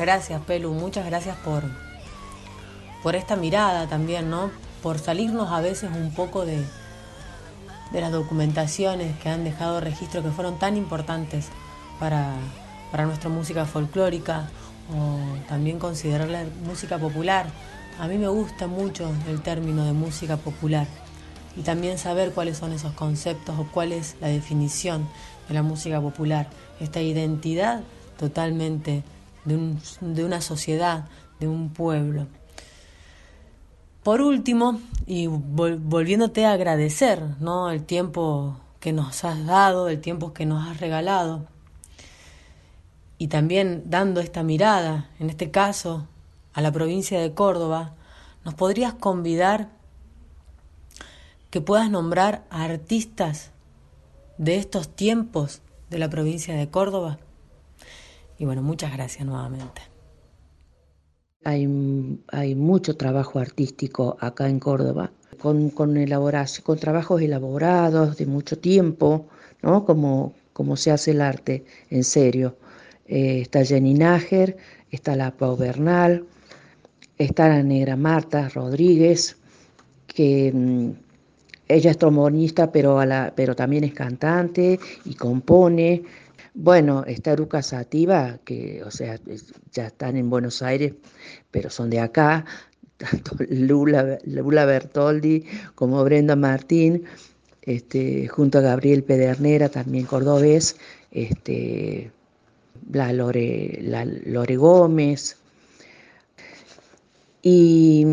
gracias, 0.09 0.40
Pelu, 0.40 0.73
muchas 0.73 1.05
gracias 1.05 1.37
por, 1.44 1.64
por 3.03 3.14
esta 3.14 3.37
mirada 3.37 3.87
también, 3.88 4.31
¿no? 4.31 4.51
Por 4.83 4.99
salirnos 4.99 5.53
a 5.53 5.61
veces 5.61 5.90
un 5.94 6.14
poco 6.14 6.47
de, 6.47 6.64
de 7.92 8.01
las 8.01 8.11
documentaciones 8.11 9.14
que 9.18 9.29
han 9.29 9.44
dejado 9.44 9.81
registro 9.81 10.23
que 10.23 10.31
fueron 10.31 10.59
tan 10.59 10.79
importantes 10.79 11.49
para, 12.01 12.33
para 12.90 13.05
nuestra 13.05 13.29
música 13.29 13.66
folclórica 13.66 14.49
o 14.97 15.47
también 15.47 15.79
considerarla 15.79 16.44
música 16.64 16.97
popular. 16.97 17.44
A 18.01 18.09
mí 18.09 18.16
me 18.16 18.29
gusta 18.29 18.66
mucho 18.66 19.12
el 19.29 19.42
término 19.42 19.85
de 19.85 19.92
música 19.92 20.38
popular 20.38 20.87
y 21.55 21.61
también 21.61 21.99
saber 21.99 22.33
cuáles 22.33 22.57
son 22.57 22.73
esos 22.73 22.94
conceptos 22.94 23.59
o 23.59 23.66
cuál 23.71 23.92
es 23.92 24.16
la 24.23 24.29
definición 24.29 25.07
de 25.49 25.55
la 25.55 25.62
música 25.62 26.01
popular, 26.01 26.49
esta 26.81 27.03
identidad 27.03 27.83
totalmente 28.18 29.05
de, 29.49 29.75
de 30.01 30.25
una 30.25 30.41
sociedad, 30.41 31.09
de 31.41 31.49
un 31.49 31.71
pueblo. 31.71 32.27
Por 34.03 34.21
último, 34.23 34.81
y 35.07 35.27
volviéndote 35.27 36.47
a 36.47 36.53
agradecer 36.53 37.23
¿no? 37.41 37.71
el 37.71 37.85
tiempo 37.85 38.61
que 38.81 38.93
nos 38.93 39.25
has 39.25 39.45
dado, 39.45 39.89
el 39.89 40.01
tiempo 40.01 40.33
que 40.33 40.47
nos 40.47 40.67
has 40.67 40.81
regalado, 40.81 41.47
y 43.19 43.29
también 43.29 43.83
dando 43.87 44.21
esta 44.21 44.45
mirada, 44.45 45.11
en 45.19 45.29
este 45.29 45.51
caso, 45.51 46.07
a 46.55 46.61
la 46.61 46.71
provincia 46.71 47.21
de 47.21 47.35
Córdoba, 47.35 47.95
¿nos 48.45 48.55
podrías 48.55 48.95
convidar 48.95 49.71
que 51.51 51.61
puedas 51.61 51.91
nombrar 51.91 52.45
a 52.51 52.63
artistas 52.63 53.51
de 54.39 54.57
estos 54.57 54.89
tiempos 54.89 55.63
de 55.91 55.99
la 55.99 56.09
provincia 56.09 56.55
de 56.55 56.71
Córdoba? 56.71 57.19
Y 58.38 58.44
bueno, 58.44 58.62
muchas 58.62 58.92
gracias 58.92 59.27
nuevamente. 59.27 59.83
Hay, 61.44 61.68
hay 62.29 62.55
mucho 62.55 62.96
trabajo 62.96 63.38
artístico 63.38 64.16
acá 64.20 64.48
en 64.48 64.61
Córdoba, 64.61 65.11
con, 65.38 65.70
con, 65.70 65.94
con 66.64 66.79
trabajos 66.79 67.20
elaborados 67.20 68.16
de 68.16 68.27
mucho 68.27 68.59
tiempo, 68.59 69.29
¿no? 69.62 69.85
como, 69.85 70.35
como 70.53 70.77
se 70.77 70.90
hace 70.90 71.12
el 71.12 71.20
arte, 71.20 71.64
en 71.90 72.05
serio. 72.05 72.57
Eh, 73.07 73.40
está 73.42 73.64
Jenny 73.64 73.94
Nájer, 73.94 74.57
está 74.90 75.16
la 75.16 75.31
Pau 75.37 75.57
Bernal, 75.57 76.24
está 77.16 77.48
la 77.48 77.62
negra 77.62 77.96
Marta 77.96 78.48
Rodríguez, 78.51 79.37
que 80.07 80.53
mm, 80.53 80.90
ella 81.68 81.90
es 81.90 81.98
trombonista, 81.98 82.70
pero, 82.72 83.01
pero 83.35 83.55
también 83.55 83.85
es 83.85 83.94
cantante 83.94 84.79
y 85.05 85.14
compone. 85.14 86.03
Bueno, 86.61 87.05
está 87.07 87.31
Eruca 87.31 87.62
Sativa, 87.62 88.40
que, 88.44 88.83
o 88.83 88.90
sea, 88.90 89.21
ya 89.71 89.87
están 89.87 90.16
en 90.16 90.29
Buenos 90.29 90.61
Aires, 90.61 90.92
pero 91.53 91.71
son 91.71 91.88
de 91.88 92.01
acá, 92.01 92.44
tanto 92.97 93.37
Lula, 93.49 94.18
Bertoldi 94.66 95.44
como 95.77 96.03
Brenda 96.03 96.35
Martín, 96.35 97.05
este, 97.62 98.27
junto 98.27 98.59
a 98.59 98.62
Gabriel 98.62 99.05
Pedernera, 99.05 99.68
también 99.68 100.05
cordobés, 100.07 100.77
este, 101.12 102.11
la 102.90 103.12
Lore, 103.12 103.79
la 103.81 104.05
Lore 104.05 104.57
Gómez. 104.57 105.37
Y 107.40 108.05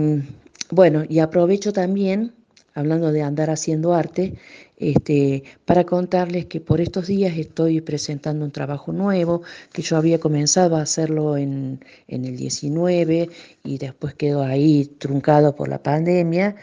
bueno, 0.70 1.04
y 1.10 1.18
aprovecho 1.18 1.74
también, 1.74 2.36
hablando 2.76 3.12
de 3.12 3.24
andar 3.24 3.50
haciendo 3.50 3.96
arte, 3.96 4.38
este, 4.78 5.44
para 5.66 5.86
contarles 5.86 6.46
que 6.46 6.60
por 6.60 6.82
estos 6.82 7.08
días 7.08 7.38
estoy 7.38 7.82
presentando 7.82 8.46
un 8.46 8.52
trabajo 8.52 8.92
nuevo, 8.92 9.42
que 9.72 9.82
yo 9.82 9.98
había 9.98 10.20
comenzado 10.20 10.76
a 10.76 10.82
hacerlo 10.82 11.38
en, 11.38 11.84
en 12.08 12.26
el 12.26 12.36
19 12.36 13.30
y 13.64 13.78
después 13.78 14.14
quedó 14.16 14.44
ahí 14.44 14.86
truncado 14.98 15.56
por 15.56 15.70
la 15.70 15.82
pandemia. 15.82 16.56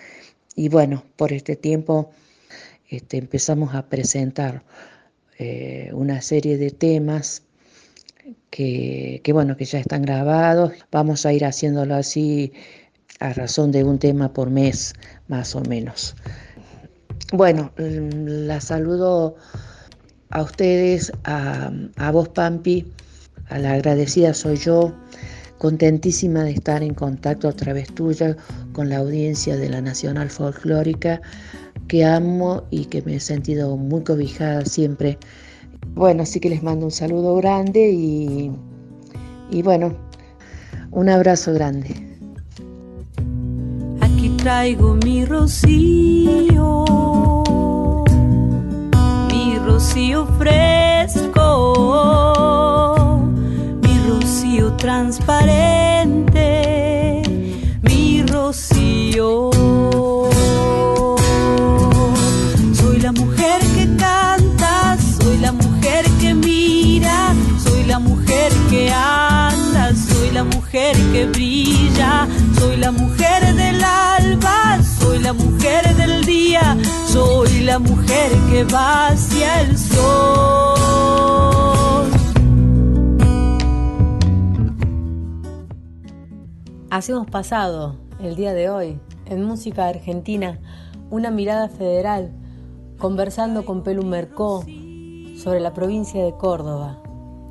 Y 0.54 0.68
bueno, 0.68 1.04
por 1.16 1.32
este 1.32 1.56
tiempo 1.56 2.10
este, 2.88 3.16
empezamos 3.16 3.74
a 3.74 3.88
presentar 3.88 4.62
eh, 5.38 5.90
una 5.94 6.20
serie 6.20 6.58
de 6.58 6.70
temas 6.70 7.42
que, 8.50 9.20
que, 9.24 9.32
bueno, 9.32 9.56
que 9.56 9.64
ya 9.64 9.78
están 9.78 10.02
grabados. 10.02 10.72
Vamos 10.90 11.24
a 11.24 11.32
ir 11.32 11.44
haciéndolo 11.46 11.94
así 11.94 12.52
a 13.20 13.32
razón 13.32 13.72
de 13.72 13.84
un 13.84 13.98
tema 13.98 14.32
por 14.32 14.50
mes, 14.50 14.92
más 15.28 15.54
o 15.54 15.62
menos. 15.62 16.14
Bueno, 17.32 17.72
mm, 17.78 18.46
la 18.46 18.60
saludo 18.60 19.36
a 20.28 20.42
ustedes, 20.42 21.10
a, 21.24 21.70
vos 22.12 22.28
Pampi, 22.28 22.86
a 23.48 23.58
la 23.58 23.72
agradecida 23.72 24.34
soy 24.34 24.56
yo, 24.56 24.92
contentísima 25.56 26.44
de 26.44 26.50
estar 26.50 26.82
en 26.82 26.92
contacto 26.92 27.48
a 27.48 27.52
través 27.52 27.88
tuya 27.94 28.36
con 28.74 28.90
la 28.90 28.98
audiencia 28.98 29.56
de 29.56 29.70
la 29.70 29.80
Nacional 29.80 30.28
Folclórica, 30.28 31.22
que 31.88 32.04
amo 32.04 32.64
y 32.70 32.84
que 32.84 33.00
me 33.00 33.16
he 33.16 33.20
sentido 33.20 33.78
muy 33.78 34.02
cobijada 34.02 34.66
siempre. 34.66 35.18
Bueno, 35.94 36.24
así 36.24 36.38
que 36.38 36.50
les 36.50 36.62
mando 36.62 36.84
un 36.84 36.92
saludo 36.92 37.36
grande 37.36 37.92
y, 37.92 38.52
y 39.50 39.62
bueno, 39.62 39.96
un 40.90 41.08
abrazo 41.08 41.54
grande. 41.54 41.94
Aquí 44.02 44.28
traigo 44.36 44.96
mi 44.96 45.24
rocío 45.24 47.11
rocío 49.82 50.26
fresco, 50.38 51.42
mi 53.82 53.98
rocío 54.08 54.76
transparente, 54.76 57.22
mi 57.82 58.22
rocío. 58.22 59.50
Soy 62.74 63.00
la 63.00 63.10
mujer 63.10 63.60
que 63.74 63.88
canta, 63.96 64.96
soy 65.18 65.38
la 65.38 65.50
mujer 65.50 66.04
que 66.20 66.32
mira, 66.32 67.34
soy 67.64 67.82
la 67.82 67.98
mujer 67.98 68.52
que 68.70 68.92
anda, 68.92 69.92
soy 69.96 70.30
la 70.30 70.44
mujer 70.44 70.96
que 71.12 71.26
brilla, 71.26 72.28
soy 72.56 72.76
la 72.76 72.92
mujer 72.92 73.52
del 73.56 73.82
alba, 73.82 74.78
soy 75.02 75.18
la 75.18 75.32
mujer 75.32 75.96
del 75.96 76.24
día, 76.24 76.76
soy 77.08 77.60
la 77.60 77.78
mujer 77.80 78.30
que 78.50 78.64
va 78.64 79.08
hacia 79.08 79.62
el 79.62 79.76
sol. 79.76 80.78
Así 86.90 87.10
hemos 87.12 87.26
pasado 87.26 87.96
el 88.20 88.36
día 88.36 88.54
de 88.54 88.70
hoy 88.70 89.00
en 89.26 89.42
Música 89.44 89.88
Argentina, 89.88 90.60
una 91.10 91.30
mirada 91.30 91.68
federal, 91.68 92.32
conversando 92.98 93.64
con 93.64 93.82
Pelu 93.82 94.04
Mercó 94.04 94.64
sobre 95.36 95.58
la 95.60 95.74
provincia 95.74 96.22
de 96.22 96.36
Córdoba, 96.36 97.02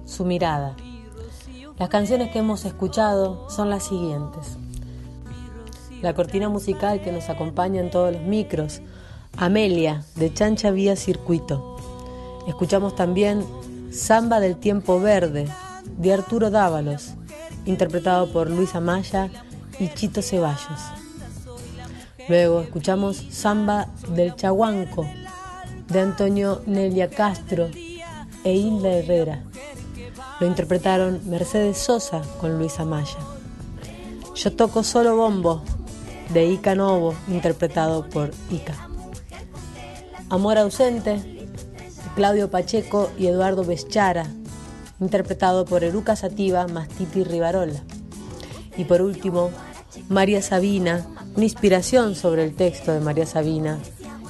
su 0.05 0.23
mirada. 0.23 0.75
Las 1.77 1.89
canciones 1.89 2.31
que 2.31 2.39
hemos 2.39 2.63
escuchado 2.63 3.49
son 3.49 3.69
las 3.69 3.83
siguientes. 3.83 4.57
La 6.01 6.13
cortina 6.15 6.49
musical 6.49 7.01
que 7.01 7.11
nos 7.11 7.29
acompaña 7.29 7.79
en 7.79 7.91
todos 7.91 8.13
los 8.13 8.23
micros, 8.23 8.81
Amelia, 9.37 10.03
de 10.15 10.33
Chancha 10.33 10.71
Vía 10.71 10.95
Circuito. 10.95 11.77
Escuchamos 12.47 12.95
también 12.95 13.45
Samba 13.91 14.39
del 14.39 14.55
Tiempo 14.57 14.99
Verde, 14.99 15.47
de 15.97 16.13
Arturo 16.13 16.49
Dávalos, 16.49 17.13
interpretado 17.65 18.31
por 18.31 18.49
Luisa 18.49 18.79
Maya 18.79 19.29
y 19.79 19.89
Chito 19.89 20.23
Ceballos. 20.23 20.79
Luego 22.27 22.61
escuchamos 22.61 23.17
Samba 23.29 23.87
del 24.09 24.35
Chahuanco, 24.35 25.05
de 25.87 25.99
Antonio 25.99 26.61
Nelia 26.65 27.09
Castro 27.09 27.69
e 28.43 28.53
Hilda 28.53 28.89
Herrera. 28.89 29.43
Lo 30.39 30.47
interpretaron 30.47 31.21
Mercedes 31.29 31.77
Sosa 31.77 32.21
con 32.39 32.57
Luisa 32.57 32.85
Maya. 32.85 33.17
Yo 34.33 34.51
toco 34.53 34.83
solo 34.83 35.15
bombo, 35.15 35.61
de 36.33 36.45
Ica 36.45 36.75
Novo, 36.75 37.13
interpretado 37.27 38.07
por 38.09 38.31
Ica. 38.49 38.89
Amor 40.29 40.57
ausente, 40.57 41.47
Claudio 42.15 42.49
Pacheco 42.49 43.11
y 43.17 43.27
Eduardo 43.27 43.65
Beschara, 43.65 44.25
interpretado 44.99 45.65
por 45.65 45.83
Eruca 45.83 46.15
Sativa 46.15 46.67
más 46.67 46.87
Titi 46.87 47.23
Rivarola. 47.23 47.81
Y 48.77 48.85
por 48.85 49.01
último, 49.01 49.49
María 50.07 50.41
Sabina, 50.41 51.05
una 51.35 51.43
inspiración 51.43 52.15
sobre 52.15 52.43
el 52.45 52.55
texto 52.55 52.93
de 52.93 53.01
María 53.01 53.25
Sabina, 53.25 53.79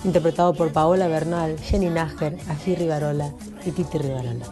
interpretado 0.03 0.53
por 0.53 0.71
Paola 0.71 1.07
Bernal, 1.07 1.59
Jenny 1.59 1.89
Nájer, 1.89 2.37
Ají 2.49 2.75
Rivarola 2.75 3.31
y 3.65 3.71
Titi 3.71 3.97
Rivarola. 3.97 4.45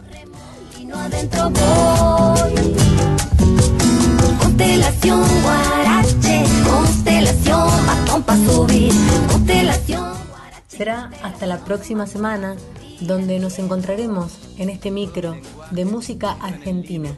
Constelación 4.60 5.24
Guarache, 5.42 6.44
constelación 6.68 7.86
batón 7.86 8.22
para 8.24 8.44
subir, 8.44 8.92
constelación 9.32 10.12
Será 10.68 11.10
hasta 11.22 11.46
la 11.46 11.64
próxima 11.64 12.06
semana 12.06 12.56
donde 13.00 13.38
nos 13.38 13.58
encontraremos 13.58 14.38
en 14.58 14.68
este 14.68 14.90
micro 14.90 15.34
de 15.70 15.86
música 15.86 16.32
argentina, 16.42 17.16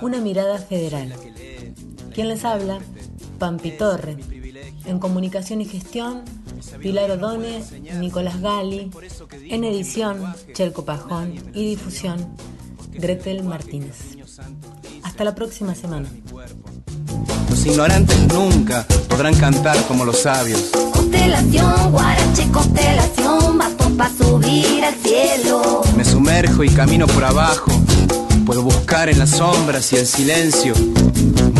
una 0.00 0.20
mirada 0.20 0.58
federal. 0.58 1.12
¿Quién 2.14 2.28
les 2.28 2.44
habla? 2.44 2.78
Pampi 3.40 3.72
Torre. 3.72 4.18
En 4.84 5.00
comunicación 5.00 5.60
y 5.60 5.64
gestión, 5.64 6.22
Pilar 6.80 7.10
Odone, 7.10 7.64
Nicolás 7.98 8.40
Gali. 8.40 8.92
En 9.50 9.64
edición, 9.64 10.22
Chelco 10.52 10.84
Pajón. 10.84 11.34
Y 11.52 11.70
difusión, 11.70 12.28
Gretel 12.92 13.42
Martínez. 13.42 14.16
Hasta 15.02 15.24
la 15.24 15.34
próxima 15.34 15.74
semana. 15.74 16.08
Los 17.56 17.64
ignorantes 17.64 18.18
nunca 18.34 18.86
podrán 19.08 19.34
cantar 19.34 19.82
como 19.88 20.04
los 20.04 20.18
sabios. 20.20 20.60
Constelación, 20.92 21.90
guarache, 21.90 22.46
constelación, 22.52 23.56
basto 23.56 23.88
para 23.96 24.10
subir 24.14 24.84
al 24.84 24.94
cielo. 24.96 25.80
Me 25.96 26.04
sumerjo 26.04 26.64
y 26.64 26.68
camino 26.68 27.06
por 27.06 27.24
abajo. 27.24 27.72
Puedo 28.44 28.62
buscar 28.62 29.08
en 29.08 29.18
las 29.18 29.30
sombras 29.30 29.90
y 29.94 29.96
el 29.96 30.06
silencio. 30.06 30.74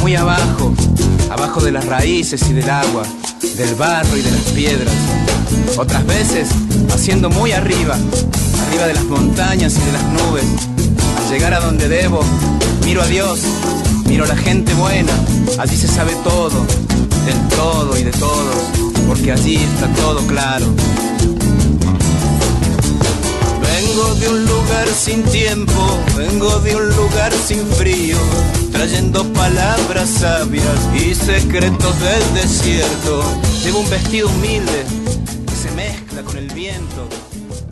Muy 0.03 0.15
abajo, 0.17 0.75
abajo 1.31 1.63
de 1.63 1.73
las 1.73 1.87
raíces 1.87 2.43
y 2.51 2.53
del 2.53 2.69
agua, 2.69 3.05
del 3.57 3.75
barro 3.77 4.19
y 4.19 4.21
de 4.21 4.31
las 4.33 4.53
piedras. 4.53 4.95
Otras 5.79 6.07
veces, 6.07 6.51
haciendo 6.93 7.31
muy 7.31 7.53
arriba, 7.53 7.97
arriba 8.69 8.87
de 8.87 8.95
las 8.95 9.05
montañas 9.05 9.75
y 9.79 9.81
de 9.81 9.93
las 9.93 10.05
nubes. 10.05 10.45
Al 11.17 11.33
llegar 11.33 11.55
a 11.55 11.61
donde 11.61 11.89
debo, 11.89 12.21
miro 12.85 13.01
a 13.01 13.07
Dios, 13.07 13.41
miro 14.07 14.27
la 14.27 14.37
gente 14.37 14.73
buena. 14.75 15.13
Allí 15.59 15.77
se 15.77 15.89
sabe 15.89 16.15
todo, 16.25 16.67
del 17.25 17.49
todo 17.57 17.99
y 17.99 18.05
de 18.05 18.13
todos, 18.13 18.57
porque 19.07 19.33
allí 19.33 19.57
está 19.57 19.89
todo 19.95 20.27
claro. 20.27 20.67
Vengo 23.63 24.15
de 24.15 24.29
un 24.29 24.45
lugar 24.45 24.89
sin 24.89 25.23
tiempo, 25.25 25.99
vengo 26.17 26.59
de 26.61 26.77
un 26.77 26.89
lugar 26.97 27.33
sin 27.33 27.67
frío, 27.67 28.17
trayendo 28.73 29.25
palabras 29.33 30.09
sabias 30.09 30.89
y 30.95 31.15
secretos 31.15 31.95
del 32.01 32.35
desierto. 32.35 33.23
Llevo 33.63 33.81
un 33.81 33.91
vestido 33.91 34.29
humilde 34.29 34.85
que 35.47 35.55
se 35.55 35.71
mezcla 35.73 36.23
con 36.23 36.37
el 36.37 36.49
viento. 36.53 37.09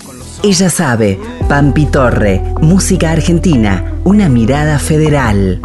Con 0.05 0.19
los 0.19 0.27
Ella 0.43 0.71
sabe, 0.71 1.19
Pampi 1.49 1.87
Torre, 1.87 2.43
música 2.61 3.11
argentina, 3.11 3.95
una 4.05 4.29
mirada 4.29 4.79
federal. 4.79 5.61